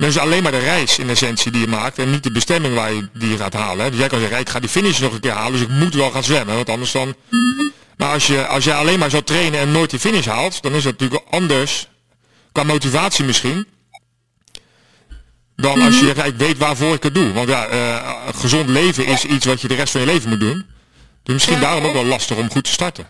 dan 0.00 0.08
is 0.08 0.18
alleen 0.18 0.42
maar 0.42 0.52
de 0.52 0.58
reis 0.58 0.98
in 0.98 1.08
essentie 1.08 1.50
die 1.50 1.60
je 1.60 1.66
maakt 1.66 1.98
en 1.98 2.10
niet 2.10 2.22
de 2.22 2.30
bestemming 2.30 2.74
waar 2.74 2.92
je 2.92 3.08
die 3.12 3.30
je 3.30 3.36
gaat 3.36 3.52
halen. 3.52 3.84
Hè. 3.84 3.90
Dus 3.90 3.98
jij 3.98 4.08
kan 4.08 4.20
zeggen, 4.20 4.38
ik 4.38 4.48
ga 4.48 4.60
die 4.60 4.68
finish 4.68 4.98
nog 4.98 5.12
een 5.12 5.20
keer 5.20 5.32
halen, 5.32 5.52
dus 5.52 5.60
ik 5.60 5.68
moet 5.68 5.94
wel 5.94 6.10
gaan 6.10 6.24
zwemmen, 6.24 6.54
want 6.54 6.68
anders 6.68 6.92
dan... 6.92 7.14
Maar 7.96 8.12
als 8.12 8.26
je, 8.26 8.46
als 8.46 8.64
je 8.64 8.74
alleen 8.74 8.98
maar 8.98 9.10
zou 9.10 9.22
trainen 9.22 9.60
en 9.60 9.72
nooit 9.72 9.90
die 9.90 9.98
finish 9.98 10.26
haalt, 10.26 10.62
dan 10.62 10.72
is 10.72 10.82
dat 10.82 10.98
natuurlijk 10.98 11.22
anders, 11.30 11.88
qua 12.52 12.62
motivatie 12.62 13.24
misschien, 13.24 13.66
dan 15.56 15.80
als 15.80 15.98
je 15.98 16.10
ik 16.24 16.34
weet 16.36 16.58
waarvoor 16.58 16.94
ik 16.94 17.02
het 17.02 17.14
doe. 17.14 17.32
Want 17.32 17.48
ja, 17.48 17.72
uh, 17.72 18.12
gezond 18.34 18.68
leven 18.68 19.06
is 19.06 19.24
iets 19.24 19.46
wat 19.46 19.60
je 19.60 19.68
de 19.68 19.74
rest 19.74 19.92
van 19.92 20.00
je 20.00 20.06
leven 20.06 20.28
moet 20.28 20.40
doen. 20.40 20.66
Dus 21.22 21.34
misschien 21.34 21.60
daarom 21.60 21.84
ook 21.84 21.92
wel 21.92 22.04
lastig 22.04 22.36
om 22.36 22.50
goed 22.50 22.64
te 22.64 22.70
starten. 22.70 23.06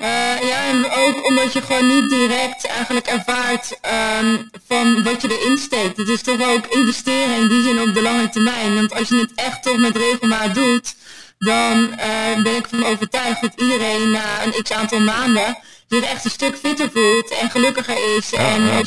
Uh, 0.00 0.06
ja, 0.48 0.66
en 0.68 0.90
ook 0.90 1.26
omdat 1.26 1.52
je 1.52 1.62
gewoon 1.62 1.86
niet 1.86 2.10
direct 2.10 2.66
eigenlijk 2.66 3.06
ervaart 3.06 3.78
um, 4.20 4.50
van 4.68 5.02
wat 5.02 5.22
je 5.22 5.38
erin 5.38 5.58
steekt. 5.58 5.96
Het 5.96 6.08
is 6.08 6.22
toch 6.22 6.42
ook 6.54 6.66
investeren 6.66 7.36
in 7.36 7.48
die 7.48 7.62
zin 7.62 7.80
op 7.80 7.94
de 7.94 8.02
lange 8.02 8.28
termijn. 8.28 8.74
Want 8.74 8.94
als 8.94 9.08
je 9.08 9.16
het 9.16 9.32
echt 9.34 9.62
toch 9.62 9.76
met 9.76 9.96
regelmaat 9.96 10.54
doet, 10.54 10.94
dan 11.38 11.78
uh, 11.78 12.42
ben 12.42 12.56
ik 12.56 12.62
ervan 12.62 12.84
overtuigd 12.84 13.40
dat 13.40 13.52
iedereen 13.56 14.10
na 14.10 14.44
een 14.44 14.62
x 14.62 14.72
aantal 14.72 15.00
maanden 15.00 15.58
zich 15.88 16.04
echt 16.04 16.24
een 16.24 16.30
stuk 16.30 16.56
fitter 16.56 16.90
voelt 16.92 17.30
en 17.30 17.50
gelukkiger 17.50 18.16
is 18.16 18.30
ja, 18.30 18.38
en 18.38 18.62
ja, 18.62 18.82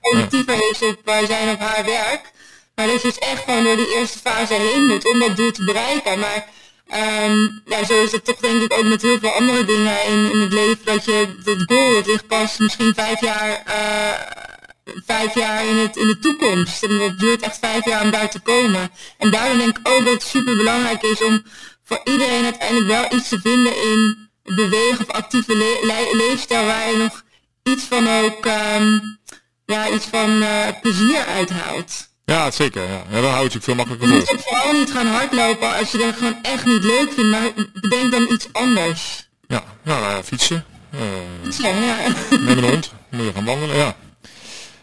positiever 0.00 0.54
ja. 0.54 0.70
is 0.70 0.82
op 0.82 1.24
zijn 1.26 1.48
of 1.48 1.58
haar 1.58 1.84
werk. 1.84 2.30
Maar 2.74 2.86
dat 2.86 3.02
je 3.02 3.08
dus 3.08 3.18
echt 3.18 3.42
gewoon 3.44 3.64
door 3.64 3.76
die 3.76 3.94
eerste 3.94 4.18
fase 4.18 4.54
heen 4.54 4.86
moet 4.86 5.10
om 5.12 5.18
dat 5.18 5.36
doel 5.36 5.50
te 5.50 5.64
bereiken. 5.64 6.18
Maar 6.18 6.46
Um, 6.94 7.62
ja, 7.64 7.84
zo 7.84 8.02
is 8.02 8.12
het 8.12 8.24
toch 8.24 8.36
denk 8.36 8.62
ik 8.62 8.72
ook 8.72 8.84
met 8.84 9.02
heel 9.02 9.18
veel 9.18 9.30
andere 9.30 9.64
dingen 9.64 10.04
in, 10.06 10.32
in 10.32 10.40
het 10.40 10.52
leven 10.52 10.84
dat 10.84 11.04
je 11.04 11.36
het 11.44 11.62
goal 11.66 11.94
dat 11.94 12.06
ligt 12.06 12.26
pas 12.26 12.58
misschien 12.58 12.94
vijf 12.94 13.20
jaar, 13.20 13.62
uh, 13.66 14.94
vijf 15.06 15.34
jaar 15.34 15.66
in, 15.66 15.76
het, 15.76 15.96
in 15.96 16.06
de 16.06 16.18
toekomst. 16.18 16.82
En 16.82 16.98
dat 16.98 17.18
duurt 17.18 17.42
echt 17.42 17.58
vijf 17.58 17.84
jaar 17.84 18.02
om 18.02 18.10
daar 18.10 18.30
te 18.30 18.40
komen. 18.40 18.90
En 19.18 19.30
daarom 19.30 19.58
denk 19.58 19.78
ik 19.78 19.88
ook 19.88 20.04
dat 20.04 20.12
het 20.12 20.22
super 20.22 20.56
belangrijk 20.56 21.02
is 21.02 21.22
om 21.22 21.42
voor 21.84 22.00
iedereen 22.04 22.44
uiteindelijk 22.44 22.86
wel 22.86 23.18
iets 23.18 23.28
te 23.28 23.40
vinden 23.40 23.82
in 23.82 24.30
bewegen 24.42 25.08
of 25.08 25.14
actieve 25.14 25.56
le 25.56 25.78
le 25.82 26.16
leefstijl 26.16 26.66
waar 26.66 26.90
je 26.90 26.96
nog 26.96 27.24
iets 27.62 27.84
van 27.84 28.08
ook, 28.08 28.46
um, 28.46 29.18
ja, 29.64 29.88
iets 29.90 30.06
van 30.06 30.42
uh, 30.42 30.68
plezier 30.80 31.24
uithaalt. 31.24 32.10
Ja, 32.32 32.50
zeker. 32.50 32.82
Ja. 32.82 33.02
ja 33.10 33.20
dan 33.20 33.30
houdt 33.30 33.52
je 33.52 33.60
veel 33.60 33.74
makkelijker 33.74 34.08
vol. 34.08 34.16
Je 34.16 34.22
moet 34.22 34.32
ook 34.32 34.48
vooral 34.48 34.72
niet 34.72 34.92
gaan 34.92 35.06
hardlopen 35.06 35.74
als 35.74 35.90
je 35.90 35.98
dat 35.98 36.14
gewoon 36.14 36.38
echt 36.42 36.64
niet 36.64 36.84
leuk 36.84 37.12
vindt, 37.14 37.30
maar 37.30 37.50
bedenk 37.80 38.10
dan 38.10 38.26
iets 38.30 38.46
anders. 38.52 39.28
Ja, 39.48 39.64
nou, 39.82 40.02
ja, 40.02 40.22
fietsen. 40.22 40.64
Uh, 40.94 41.00
fietsen, 41.42 41.84
ja. 41.84 41.96
Met 42.40 42.56
een 42.56 42.64
hond. 42.64 42.92
Moet 43.10 43.24
je 43.24 43.32
gaan 43.34 43.44
wandelen, 43.44 43.76
ja. 43.76 43.96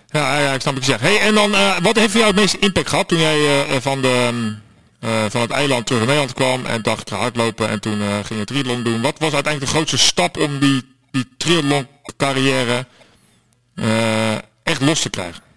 Ja, 0.10 0.40
ja 0.40 0.54
ik 0.54 0.62
snap 0.62 0.74
wat 0.74 0.86
je 0.86 0.92
zegt. 0.92 1.04
Hey, 1.04 1.20
en 1.20 1.34
dan, 1.34 1.52
uh, 1.52 1.78
wat 1.78 1.96
heeft 1.96 2.12
voor 2.12 2.20
jou 2.20 2.32
het 2.32 2.42
meeste 2.42 2.60
impact 2.60 2.90
gehad 2.90 3.08
toen 3.08 3.20
jij 3.20 3.40
uh, 3.40 3.76
van, 3.80 4.02
de, 4.02 4.30
uh, 5.02 5.26
van 5.30 5.42
het 5.42 5.52
eiland 5.52 5.86
terug 5.86 6.06
naar 6.06 6.16
Nederland 6.16 6.38
kwam 6.38 6.66
en 6.66 6.82
dacht 6.82 7.02
ik 7.02 7.10
ga 7.10 7.18
hardlopen 7.18 7.70
en 7.70 7.80
toen 7.80 8.02
ging 8.26 8.40
je 8.40 8.46
triathlon 8.46 8.84
doen. 8.84 9.02
Wat 9.02 9.20
was 9.20 9.34
uiteindelijk 9.34 9.72
de 9.72 9.78
grootste 9.78 9.98
stap 9.98 10.38
om 10.38 10.60
die, 10.60 10.96
die 11.12 11.28
triathlon 11.38 11.88
carrière 12.18 12.86
echt 14.64 14.82
los 14.82 15.02
te 15.02 15.10
krijgen? 15.10 15.49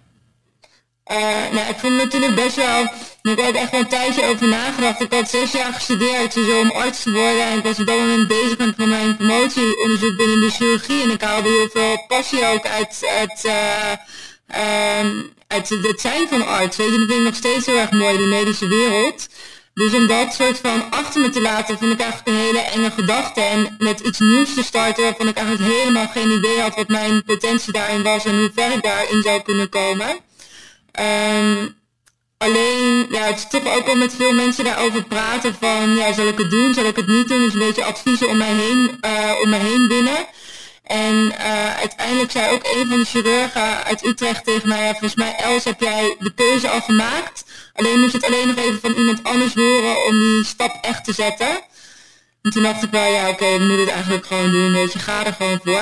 Uh, 1.11 1.19
nou, 1.53 1.69
ik 1.69 1.79
vond 1.79 1.93
het 1.93 2.03
natuurlijk 2.03 2.35
best 2.35 2.57
wel, 2.57 2.83
ik 3.23 3.39
heb 3.39 3.55
echt 3.55 3.71
wel 3.71 3.81
een 3.81 3.89
tijdje 3.89 4.25
over 4.25 4.49
nagedacht. 4.49 5.01
Ik 5.01 5.13
had 5.13 5.31
zes 5.31 5.53
jaar 5.53 5.73
gestudeerd 5.73 6.35
dus 6.35 6.49
om 6.61 6.71
arts 6.71 7.03
te 7.03 7.13
worden 7.13 7.43
en 7.43 7.59
ik 7.59 7.65
was 7.65 7.79
op 7.79 7.87
dat 7.87 7.99
moment 7.99 8.29
bezig 8.29 8.59
met 8.59 8.77
mijn 8.77 9.17
promotieonderzoek 9.17 10.17
binnen 10.17 10.41
de 10.41 10.51
chirurgie 10.51 11.03
en 11.03 11.11
ik 11.11 11.21
haalde 11.21 11.49
heel 11.49 11.69
veel 11.73 12.05
passie 12.09 12.47
ook 12.47 12.67
uit, 12.67 13.07
uit, 13.19 13.45
uh, 13.45 15.01
um, 15.01 15.33
uit 15.47 15.69
het 15.69 16.01
zijn 16.01 16.29
van 16.29 16.47
arts. 16.47 16.77
Weet 16.77 16.93
je, 16.93 16.99
dat 16.99 17.07
vind 17.07 17.19
ik 17.19 17.25
nog 17.25 17.35
steeds 17.35 17.67
heel 17.67 17.79
erg 17.79 17.91
mooi, 17.91 18.17
die 18.17 18.27
medische 18.27 18.69
wereld. 18.69 19.29
Dus 19.75 19.95
om 19.95 20.07
dat 20.07 20.35
soort 20.35 20.59
van 20.59 20.91
achter 20.91 21.21
me 21.21 21.31
te 21.31 21.41
laten, 21.41 21.79
vond 21.79 21.93
ik 21.93 22.01
eigenlijk 22.01 22.29
een 22.29 22.45
hele 22.45 22.61
enge 22.61 22.91
gedachte. 22.91 23.41
En 23.41 23.77
met 23.79 24.01
iets 24.01 24.19
nieuws 24.19 24.55
te 24.55 24.63
starten 24.63 25.03
waarvan 25.03 25.29
ik 25.29 25.37
eigenlijk 25.37 25.75
helemaal 25.75 26.09
geen 26.09 26.31
idee 26.31 26.61
had 26.61 26.75
wat 26.75 26.89
mijn 26.89 27.25
potentie 27.25 27.73
daarin 27.73 28.03
was 28.03 28.25
en 28.25 28.39
hoe 28.39 28.51
ver 28.55 28.73
ik 28.73 28.83
daarin 28.83 29.23
zou 29.23 29.43
kunnen 29.43 29.69
komen. 29.69 30.17
Um, 31.01 31.81
alleen, 32.39 33.07
ja, 33.11 33.23
het 33.23 33.37
is 33.37 33.47
toch 33.49 33.77
ook 33.77 33.87
wel 33.87 33.95
met 33.95 34.15
veel 34.15 34.33
mensen 34.33 34.65
daarover 34.65 35.05
praten 35.05 35.57
van, 35.61 35.95
ja, 35.95 36.13
zal 36.13 36.27
ik 36.27 36.39
het 36.39 36.51
doen, 36.51 36.75
zal 36.75 36.85
ik 36.85 36.97
het 36.97 37.07
niet 37.07 37.29
doen? 37.29 37.43
Dus 37.43 37.53
een 37.53 37.59
beetje 37.59 37.85
adviezen 37.85 38.29
om 38.29 38.37
mij 38.37 38.53
heen, 38.53 38.99
uh, 39.05 39.33
om 39.43 39.49
mij 39.49 39.59
heen 39.59 39.89
binnen. 39.89 40.27
En 40.83 41.15
uh, 41.15 41.77
uiteindelijk 41.77 42.31
zei 42.31 42.53
ook 42.55 42.65
een 42.65 42.89
van 42.89 42.99
de 42.99 43.05
chirurgen 43.05 43.85
uit 43.85 44.05
Utrecht 44.05 44.45
tegen 44.45 44.69
mij, 44.69 44.85
ja, 44.85 44.91
volgens 44.91 45.15
mij 45.15 45.35
Els 45.37 45.65
heb 45.65 45.81
jij 45.81 46.17
de 46.19 46.35
keuze 46.35 46.69
al 46.69 46.81
gemaakt. 46.81 47.45
Alleen 47.75 48.01
moet 48.01 48.11
je 48.11 48.17
het 48.17 48.27
alleen 48.27 48.47
nog 48.47 48.57
even 48.57 48.81
van 48.81 48.93
iemand 48.93 49.25
anders 49.25 49.55
horen 49.55 50.05
om 50.07 50.19
die 50.19 50.45
stap 50.45 50.79
echt 50.83 51.05
te 51.05 51.13
zetten. 51.13 51.61
En 52.43 52.51
toen 52.51 52.63
dacht 52.63 52.83
ik 52.83 52.91
wel, 52.91 53.13
ja 53.13 53.29
oké, 53.29 53.31
okay, 53.31 53.59
we 53.59 53.65
moeten 53.65 53.81
het 53.81 53.95
eigenlijk 53.95 54.27
gewoon 54.27 54.51
doen, 54.51 54.73
weet 54.73 54.93
je, 54.93 54.99
ga 54.99 55.27
er 55.27 55.33
gewoon 55.33 55.61
voor. 55.65 55.73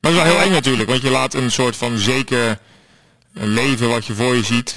Maar 0.00 0.10
het 0.10 0.10
is 0.10 0.16
wel 0.16 0.24
heel 0.24 0.40
eng 0.40 0.50
natuurlijk, 0.50 0.88
want 0.88 1.02
je 1.02 1.10
laat 1.10 1.34
een 1.34 1.50
soort 1.50 1.76
van 1.76 1.98
zeker 1.98 2.58
een 3.34 3.48
leven 3.48 3.88
wat 3.88 4.06
je 4.06 4.14
voor 4.14 4.34
je 4.34 4.44
ziet, 4.44 4.76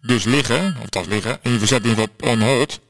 dus 0.00 0.24
liggen, 0.24 0.76
of 0.82 0.88
dat 0.88 1.06
liggen, 1.06 1.38
en 1.42 1.52
je 1.52 1.58
verzet 1.58 1.84
in 1.84 1.90
geval 1.90 2.08
on 2.20 2.40
hold. 2.40 2.80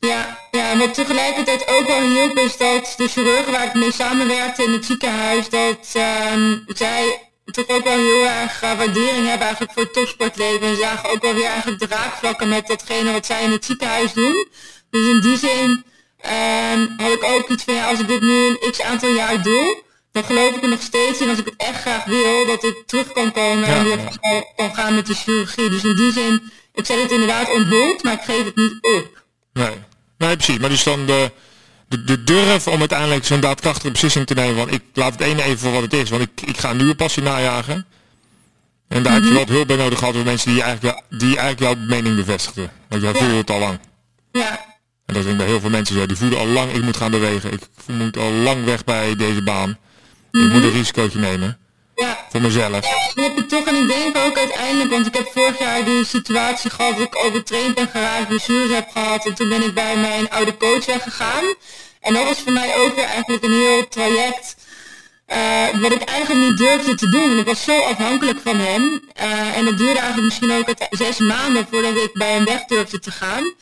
Ja, 0.00 0.38
ja, 0.50 0.76
wat 0.76 0.94
tegelijkertijd 0.94 1.68
ook 1.68 1.86
wel 1.86 2.00
hielp 2.00 2.38
is 2.38 2.56
dat 2.56 2.94
de 2.96 3.08
chirurgen 3.08 3.52
waar 3.52 3.66
ik 3.66 3.74
mee 3.74 3.92
samenwerkte 3.92 4.62
in 4.62 4.72
het 4.72 4.84
ziekenhuis, 4.84 5.48
dat 5.48 5.94
um, 6.34 6.64
zij 6.66 7.28
toch 7.44 7.68
ook 7.68 7.84
wel 7.84 7.96
heel 7.96 8.24
erg 8.24 8.62
uh, 8.62 8.76
waardering 8.76 9.26
hebben 9.26 9.46
eigenlijk 9.46 9.72
voor 9.72 9.82
het 9.82 9.92
topsportleven. 9.92 10.66
En 10.66 10.76
zagen 10.76 11.10
ook 11.10 11.22
wel 11.22 11.34
weer 11.34 11.44
eigenlijk 11.44 11.78
de 11.78 11.86
raakvlakken 11.86 12.48
met 12.48 12.66
datgene 12.66 13.12
wat 13.12 13.26
zij 13.26 13.42
in 13.44 13.50
het 13.50 13.64
ziekenhuis 13.64 14.12
doen. 14.12 14.46
Dus 14.90 15.06
in 15.08 15.20
die 15.20 15.36
zin 15.36 15.84
um, 16.70 16.94
had 16.96 17.12
ik 17.12 17.22
ook 17.22 17.48
iets 17.48 17.64
van, 17.64 17.74
ja, 17.74 17.88
als 17.88 18.00
ik 18.00 18.08
dit 18.08 18.20
nu 18.20 18.46
een 18.46 18.70
x 18.70 18.80
aantal 18.82 19.08
jaar 19.08 19.42
doe, 19.42 19.82
dan 20.18 20.26
geloof 20.26 20.56
ik 20.56 20.62
er 20.62 20.68
nog 20.68 20.82
steeds 20.82 21.20
in 21.20 21.28
als 21.28 21.38
ik 21.38 21.44
het 21.44 21.54
echt 21.56 21.80
graag 21.80 22.04
wil, 22.04 22.46
dat 22.46 22.64
ik 22.64 22.82
terug 22.86 23.12
kan 23.12 23.32
komen 23.32 23.68
ja, 23.68 23.76
en 23.76 23.84
weer 23.84 23.98
kan 24.56 24.74
gaan 24.74 24.94
met 24.94 25.06
de 25.06 25.14
chirurgie. 25.14 25.70
Dus 25.70 25.84
in 25.84 25.96
die 25.96 26.12
zin, 26.12 26.52
ik 26.74 26.86
zet 26.86 27.02
het 27.02 27.12
inderdaad 27.12 27.50
on 27.50 27.64
hold, 27.64 28.02
maar 28.02 28.12
ik 28.12 28.20
geef 28.20 28.44
het 28.44 28.56
niet 28.56 28.72
op. 28.80 29.22
Nee, 29.52 29.74
nee 30.18 30.36
precies. 30.36 30.58
Maar 30.58 30.68
dus 30.68 30.82
dan 30.82 31.06
de, 31.06 31.30
de, 31.88 32.04
de 32.04 32.24
durf 32.24 32.66
om 32.66 32.78
uiteindelijk 32.78 33.24
zo'n 33.24 33.40
daadkrachtige 33.40 33.90
beslissing 33.90 34.26
te 34.26 34.34
nemen 34.34 34.56
van 34.56 34.70
ik 34.70 34.82
laat 34.92 35.12
het 35.12 35.20
ene 35.20 35.42
even 35.42 35.58
voor 35.58 35.72
wat 35.72 35.82
het 35.82 35.92
is, 35.92 36.10
want 36.10 36.22
ik, 36.22 36.40
ik 36.44 36.58
ga 36.58 36.70
een 36.70 36.76
nieuwe 36.76 36.94
passie 36.94 37.22
najagen. 37.22 37.86
En 38.88 39.02
daar 39.02 39.12
mm 39.12 39.18
-hmm. 39.18 39.22
heb 39.22 39.22
je 39.22 39.28
mhm. 39.28 39.38
wat 39.38 39.48
hulp 39.48 39.66
bij 39.66 39.76
nodig 39.76 39.98
gehad 39.98 40.14
van 40.14 40.24
mensen 40.24 40.52
die 40.52 40.62
eigenlijk, 40.62 41.02
die 41.10 41.38
eigenlijk 41.38 41.60
jouw 41.60 41.86
mening 41.86 42.16
bevestigden. 42.16 42.70
Want 42.88 43.02
jij 43.02 43.12
ja. 43.12 43.18
voelde 43.18 43.34
het 43.34 43.50
al 43.50 43.58
lang. 43.58 43.78
Ja. 44.32 44.66
En 45.06 45.14
dat 45.14 45.24
is 45.24 45.36
bij 45.36 45.46
heel 45.46 45.60
veel 45.60 45.70
mensen 45.70 45.94
zo. 45.94 46.06
Die 46.06 46.16
voelen 46.16 46.38
al 46.38 46.46
lang, 46.46 46.72
ik 46.72 46.82
moet 46.82 46.96
gaan 46.96 47.10
bewegen. 47.10 47.52
Ik 47.52 47.62
moet 47.86 48.16
al 48.16 48.30
lang 48.30 48.64
weg 48.64 48.84
bij 48.84 49.16
deze 49.16 49.42
baan. 49.42 49.78
Ik 50.32 50.52
moet 50.52 50.62
een 50.62 50.72
risicootje 50.72 51.18
nemen. 51.18 51.58
Ja. 51.94 52.26
Voor 52.30 52.40
mezelf. 52.40 52.84
Ja, 53.14 53.22
heb 53.22 53.38
ik 53.38 53.48
toch, 53.48 53.66
en 53.66 53.74
ik 53.74 53.88
denk 53.88 54.16
ook 54.16 54.38
uiteindelijk, 54.38 54.90
want 54.90 55.06
ik 55.06 55.14
heb 55.14 55.28
vorig 55.32 55.58
jaar 55.58 55.84
die 55.84 56.04
situatie 56.04 56.70
gehad 56.70 56.96
dat 56.96 57.06
ik 57.06 57.24
overtraind 57.24 57.74
ben 57.74 57.88
geraakt, 57.88 58.28
blessures 58.28 58.70
heb 58.70 58.88
gehad. 58.90 59.26
En 59.26 59.34
toen 59.34 59.48
ben 59.48 59.62
ik 59.62 59.74
bij 59.74 59.96
mijn 59.96 60.30
oude 60.30 60.56
coach 60.56 60.86
weggegaan. 60.86 61.44
En 62.00 62.14
dat 62.14 62.24
was 62.24 62.38
voor 62.38 62.52
mij 62.52 62.76
ook 62.76 62.94
weer 62.94 63.04
eigenlijk 63.04 63.44
een 63.44 63.52
heel 63.52 63.88
traject 63.88 64.56
uh, 65.32 65.80
wat 65.80 65.92
ik 65.92 66.02
eigenlijk 66.02 66.48
niet 66.48 66.58
durfde 66.58 66.94
te 66.94 67.08
doen. 67.08 67.28
Want 67.28 67.40
ik 67.40 67.46
was 67.46 67.64
zo 67.64 67.78
afhankelijk 67.78 68.38
van 68.42 68.56
hem. 68.56 68.82
Uh, 69.20 69.56
en 69.56 69.64
dat 69.64 69.78
duurde 69.78 69.98
eigenlijk 69.98 70.26
misschien 70.26 70.52
ook 70.52 70.74
zes 70.90 71.18
maanden 71.18 71.66
voordat 71.70 71.96
ik 71.96 72.10
bij 72.12 72.32
hem 72.32 72.44
weg 72.44 72.64
durfde 72.64 72.98
te 72.98 73.10
gaan. 73.10 73.52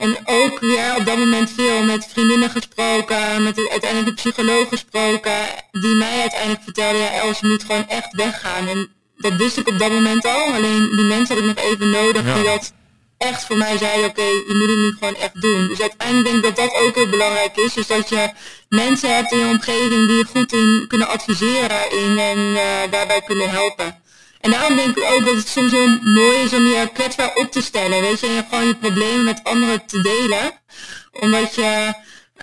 En 0.00 0.16
ook 0.24 0.60
weer 0.60 0.96
op 0.96 1.04
dat 1.04 1.18
moment 1.18 1.50
veel 1.50 1.82
met 1.82 2.06
vriendinnen 2.12 2.50
gesproken, 2.50 3.42
met 3.42 3.54
de, 3.54 3.68
uiteindelijk 3.70 4.08
een 4.10 4.14
psycholoog 4.14 4.68
gesproken, 4.68 5.38
die 5.70 5.94
mij 5.94 6.20
uiteindelijk 6.20 6.62
vertelde, 6.62 6.98
ja 6.98 7.12
Els, 7.12 7.40
je 7.40 7.46
moet 7.46 7.64
gewoon 7.64 7.88
echt 7.88 8.12
weggaan. 8.12 8.68
En 8.68 8.88
dat 9.16 9.36
wist 9.36 9.56
ik 9.56 9.68
op 9.68 9.78
dat 9.78 9.90
moment 9.90 10.24
al, 10.24 10.52
alleen 10.52 10.90
die 10.96 11.04
mensen 11.04 11.34
had 11.34 11.44
ik 11.44 11.54
nog 11.54 11.64
even 11.64 11.90
nodig 11.90 12.34
die 12.34 12.44
dat 12.44 12.72
echt 13.18 13.44
voor 13.44 13.56
mij 13.56 13.78
zeiden, 13.78 14.08
oké, 14.10 14.22
je 14.22 14.54
moet 14.58 14.68
het 14.68 14.78
nu 14.78 14.96
gewoon 14.98 15.16
echt 15.16 15.40
doen. 15.40 15.68
Dus 15.68 15.80
uiteindelijk 15.80 16.26
denk 16.26 16.36
ik 16.36 16.56
dat 16.56 16.56
dat 16.56 16.80
ook 16.82 16.94
heel 16.94 17.08
belangrijk 17.08 17.56
is. 17.56 17.74
Dus 17.74 17.86
dat 17.86 18.08
je 18.08 18.30
mensen 18.68 19.14
hebt 19.14 19.32
in 19.32 19.38
je 19.38 19.46
omgeving 19.46 20.06
die 20.08 20.16
je 20.16 20.24
goed 20.24 20.52
in 20.52 20.84
kunnen 20.88 21.08
adviseren 21.08 21.90
in 21.90 22.18
en 22.18 22.38
uh, 22.38 22.60
daarbij 22.90 23.22
kunnen 23.22 23.50
helpen. 23.50 23.99
En 24.40 24.50
daarom 24.50 24.76
denk 24.76 24.96
ik 24.96 25.04
ook 25.04 25.24
dat 25.24 25.36
het 25.36 25.48
soms 25.48 25.72
heel 25.72 25.98
mooi 26.02 26.36
is 26.36 26.52
om 26.52 26.64
je 26.66 26.90
kwetsbaar 26.92 27.34
op 27.34 27.52
te 27.52 27.62
stellen. 27.62 28.00
Weet 28.00 28.20
je, 28.20 28.26
en 28.26 28.46
gewoon 28.50 28.66
je 28.66 28.76
problemen 28.76 29.24
met 29.24 29.40
anderen 29.42 29.86
te 29.86 30.00
delen. 30.02 30.52
Omdat 31.12 31.54
je, 31.54 31.94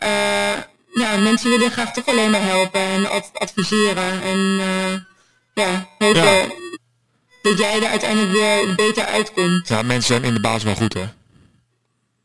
uh, 0.03 0.57
ja, 0.93 1.17
mensen 1.17 1.49
willen 1.49 1.71
graag 1.71 1.93
toch 1.93 2.05
alleen 2.05 2.31
maar 2.31 2.43
helpen 2.43 2.81
en 2.81 3.09
adviseren. 3.33 4.21
En 4.21 4.37
uh, 4.37 4.93
ja, 5.53 5.87
hopen 5.97 6.23
ja. 6.23 6.45
dat 7.41 7.57
jij 7.57 7.81
er 7.81 7.89
uiteindelijk 7.89 8.31
weer 8.31 8.75
beter 8.75 9.05
uitkomt. 9.05 9.67
Ja, 9.67 9.81
mensen 9.81 10.03
zijn 10.03 10.23
in 10.23 10.33
de 10.33 10.39
basis 10.39 10.63
wel 10.63 10.75
goed, 10.75 10.93
hè? 10.93 11.05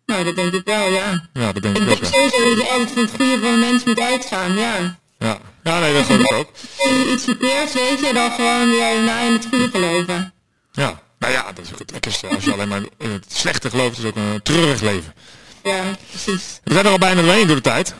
Nou, 0.06 0.24
dat 0.24 0.36
denk 0.36 0.52
ik 0.52 0.64
wel, 0.64 0.88
ja. 0.88 1.28
Ja, 1.32 1.52
dat 1.52 1.62
denk 1.62 1.76
ik, 1.76 1.82
ik 1.82 1.88
ook. 1.88 1.94
Ik 1.94 2.00
denk 2.02 2.14
sowieso 2.14 2.54
dat 2.54 2.66
je 2.66 2.72
altijd 2.72 2.90
van 2.90 3.02
het 3.02 3.10
goede 3.10 3.38
van 3.38 3.52
een 3.52 3.58
mens 3.58 3.84
moet 3.84 4.00
uitgaan, 4.00 4.56
ja. 4.56 4.98
Ja, 5.18 5.38
ja 5.62 5.80
nee, 5.80 5.92
dat 5.92 6.04
geloof 6.04 6.20
ik 6.20 6.32
ook. 6.32 6.50
Iets 7.12 7.24
verkeerd 7.24 7.72
weet 7.72 8.00
je, 8.00 8.10
dan 8.12 8.30
gewoon 8.30 8.70
weer 8.70 9.02
na 9.02 9.20
in 9.20 9.32
het 9.32 9.46
goede 9.50 9.68
geloven. 9.70 10.32
Ja, 10.72 11.02
nou 11.18 11.32
ja, 11.32 11.52
dat 11.52 11.64
is 11.64 11.72
ook 11.72 11.78
het 11.78 11.90
lekkerste. 11.90 12.26
Als 12.26 12.44
je 12.44 12.52
alleen 12.52 12.68
maar 12.68 12.82
in 12.98 13.10
het 13.10 13.24
slechte 13.28 13.70
gelooft, 13.70 13.98
is 13.98 14.04
ook 14.04 14.16
een 14.16 14.42
treurig 14.42 14.80
leven. 14.80 15.14
Ja, 15.62 15.82
precies. 16.08 16.60
We 16.64 16.72
zijn 16.72 16.84
er 16.84 16.90
al 16.90 16.98
bijna 16.98 17.22
doorheen 17.22 17.46
door 17.46 17.56
de 17.56 17.62
tijd. 17.62 17.94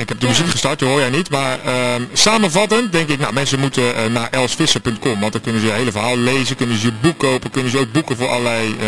Ik 0.00 0.08
heb 0.08 0.20
de 0.20 0.26
muziek 0.26 0.48
gestart, 0.48 0.78
die 0.78 0.88
hoor 0.88 1.00
jij 1.00 1.10
niet. 1.10 1.30
Maar 1.30 1.58
uh, 1.66 1.94
samenvattend 2.12 2.92
denk 2.92 3.08
ik, 3.08 3.18
nou 3.18 3.32
mensen 3.32 3.58
moeten 3.58 3.82
uh, 3.82 4.04
naar 4.04 4.30
elsvisser.com. 4.30 5.20
Want 5.20 5.32
dan 5.32 5.40
kunnen 5.40 5.60
ze 5.60 5.66
je 5.66 5.72
hele 5.72 5.92
verhaal 5.92 6.16
lezen, 6.16 6.56
kunnen 6.56 6.78
ze 6.78 6.86
je 6.86 6.92
boek 7.00 7.18
kopen. 7.18 7.50
Kunnen 7.50 7.70
ze 7.70 7.78
ook 7.78 7.92
boeken 7.92 8.16
voor 8.16 8.28
allerlei 8.28 8.76
uh, 8.80 8.86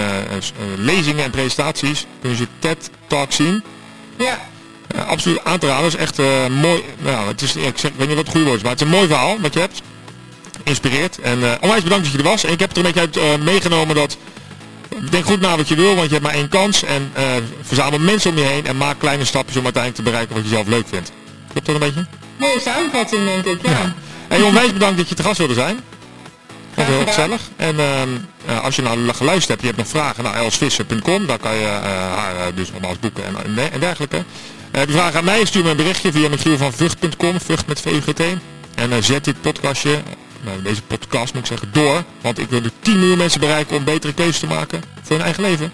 lezingen 0.77 1.25
en 1.25 1.31
presentaties. 1.31 2.07
Kunnen 2.21 2.38
ze 2.38 2.47
TED 2.59 2.91
Talk 3.07 3.33
zien. 3.33 3.62
Ja. 4.19 4.51
Uh, 4.95 5.07
absoluut 5.07 5.45
aan 5.45 5.59
te 5.59 5.67
raden. 5.67 5.87
Is 5.87 5.97
echt 5.97 6.19
uh, 6.19 6.47
mooi. 6.47 6.85
Nou, 6.99 7.27
het 7.27 7.43
is, 7.43 7.57
ik, 7.57 7.79
zeg, 7.79 7.91
ik 7.91 7.97
weet 7.97 8.09
niet 8.09 8.17
wat 8.17 8.25
het 8.25 8.35
goede 8.35 8.47
woord 8.47 8.57
is, 8.57 8.63
maar 8.63 8.73
het 8.73 8.81
is 8.81 8.87
een 8.87 8.93
mooi 8.93 9.07
verhaal 9.07 9.41
wat 9.41 9.55
je 9.55 9.61
hebt. 9.61 9.83
Inspireert. 10.63 11.19
En 11.21 11.39
uh, 11.39 11.53
onwijs 11.61 11.83
bedankt 11.83 12.05
dat 12.05 12.13
je 12.13 12.19
er 12.19 12.25
was. 12.25 12.45
En 12.45 12.53
ik 12.53 12.61
heb 12.61 12.71
er 12.71 12.77
een 12.77 12.93
beetje 12.93 13.01
uit 13.01 13.43
meegenomen 13.43 13.95
dat... 13.95 14.17
Denk 15.11 15.25
goed 15.25 15.41
na 15.41 15.57
wat 15.57 15.69
je 15.69 15.75
wil, 15.75 15.95
want 15.95 16.07
je 16.07 16.13
hebt 16.13 16.27
maar 16.27 16.35
één 16.35 16.49
kans. 16.49 16.85
En 16.85 17.13
verzamel 17.63 17.99
mensen 17.99 18.31
om 18.31 18.37
je 18.37 18.45
heen 18.45 18.67
en 18.67 18.77
maak 18.77 18.99
kleine 18.99 19.25
stapjes 19.25 19.57
om 19.57 19.65
uiteindelijk 19.65 20.05
te 20.05 20.11
bereiken 20.11 20.35
wat 20.35 20.45
je 20.45 20.51
zelf 20.51 20.67
leuk 20.67 20.89
vindt. 20.89 21.13
Klopt 21.51 21.67
dat 21.67 21.75
een 21.75 21.81
beetje? 21.81 22.07
Mooie 22.37 22.61
samenvatting, 22.61 23.25
denk 23.25 23.45
ik, 23.45 23.67
ja. 23.67 23.71
ja. 23.71 23.95
En 24.29 24.45
onwijs 24.45 24.73
bedankt 24.73 24.97
dat 24.97 25.09
je 25.09 25.15
te 25.15 25.23
gast 25.23 25.39
wilde 25.39 25.55
zijn. 25.55 25.81
Vond 26.75 26.87
heel 26.87 27.07
gezellig. 27.07 27.41
En 27.57 27.77
uh, 28.47 28.65
als 28.65 28.77
je 28.77 28.83
nou 28.83 29.13
geluisterd 29.15 29.49
hebt, 29.49 29.61
je 29.61 29.67
hebt 29.67 29.79
nog 29.79 29.89
vragen 29.89 30.25
naar 30.25 30.35
elsvisser.com. 30.35 31.27
Daar 31.27 31.39
kan 31.39 31.55
je 31.55 31.63
uh, 31.63 32.17
haar 32.17 32.55
dus 32.55 32.73
nogmaals 32.73 32.99
boeken 32.99 33.25
en, 33.25 33.73
en 33.73 33.81
dergelijke. 33.81 34.25
Heb 34.73 34.89
je 34.89 34.95
vragen 34.95 35.19
aan 35.19 35.25
mij, 35.25 35.45
stuur 35.45 35.63
me 35.63 35.71
een 35.71 35.77
berichtje 35.77 36.13
via 36.13 36.29
Michiel 36.29 36.57
van 36.57 36.73
Vught.com, 36.73 37.41
Vught 37.41 37.67
met 37.67 37.81
VUGT. 37.81 38.21
En 38.75 38.91
uh, 38.91 38.97
zet 39.01 39.25
dit 39.25 39.41
podcastje, 39.41 40.03
nou, 40.41 40.63
deze 40.63 40.83
podcast 40.83 41.35
moet 41.35 41.43
ik 41.43 41.49
zeggen, 41.49 41.73
door. 41.73 42.05
Want 42.21 42.39
ik 42.39 42.49
wil 42.51 42.63
de 42.63 42.71
10 42.81 42.99
miljoen 42.99 43.19
mensen 43.19 43.41
bereiken 43.41 43.77
om 43.77 43.85
betere 43.85 44.15
keuzes 44.15 44.39
te 44.39 44.47
maken 44.47 44.83
voor 45.03 45.17
hun 45.17 45.25
eigen 45.25 45.43
leven. 45.43 45.73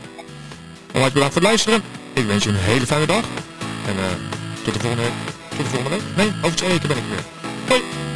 Onwijs 0.92 1.12
bedankt 1.12 1.32
voor 1.32 1.42
het 1.42 1.50
luisteren. 1.50 1.82
Ik 2.12 2.26
wens 2.26 2.44
je 2.44 2.50
een 2.50 2.56
hele 2.56 2.86
fijne 2.86 3.06
dag. 3.06 3.24
En 3.86 3.94
tot 4.64 4.74
de 4.74 4.80
volgende, 4.80 5.08
tot 5.48 5.58
de 5.58 5.70
volgende 5.70 5.90
week. 5.90 6.02
Nee, 6.16 6.32
over 6.42 6.56
twee 6.56 6.70
weken 6.70 6.88
ben 6.88 6.96
ik 6.96 7.04
weer. 7.08 7.24
Hoi! 7.68 8.07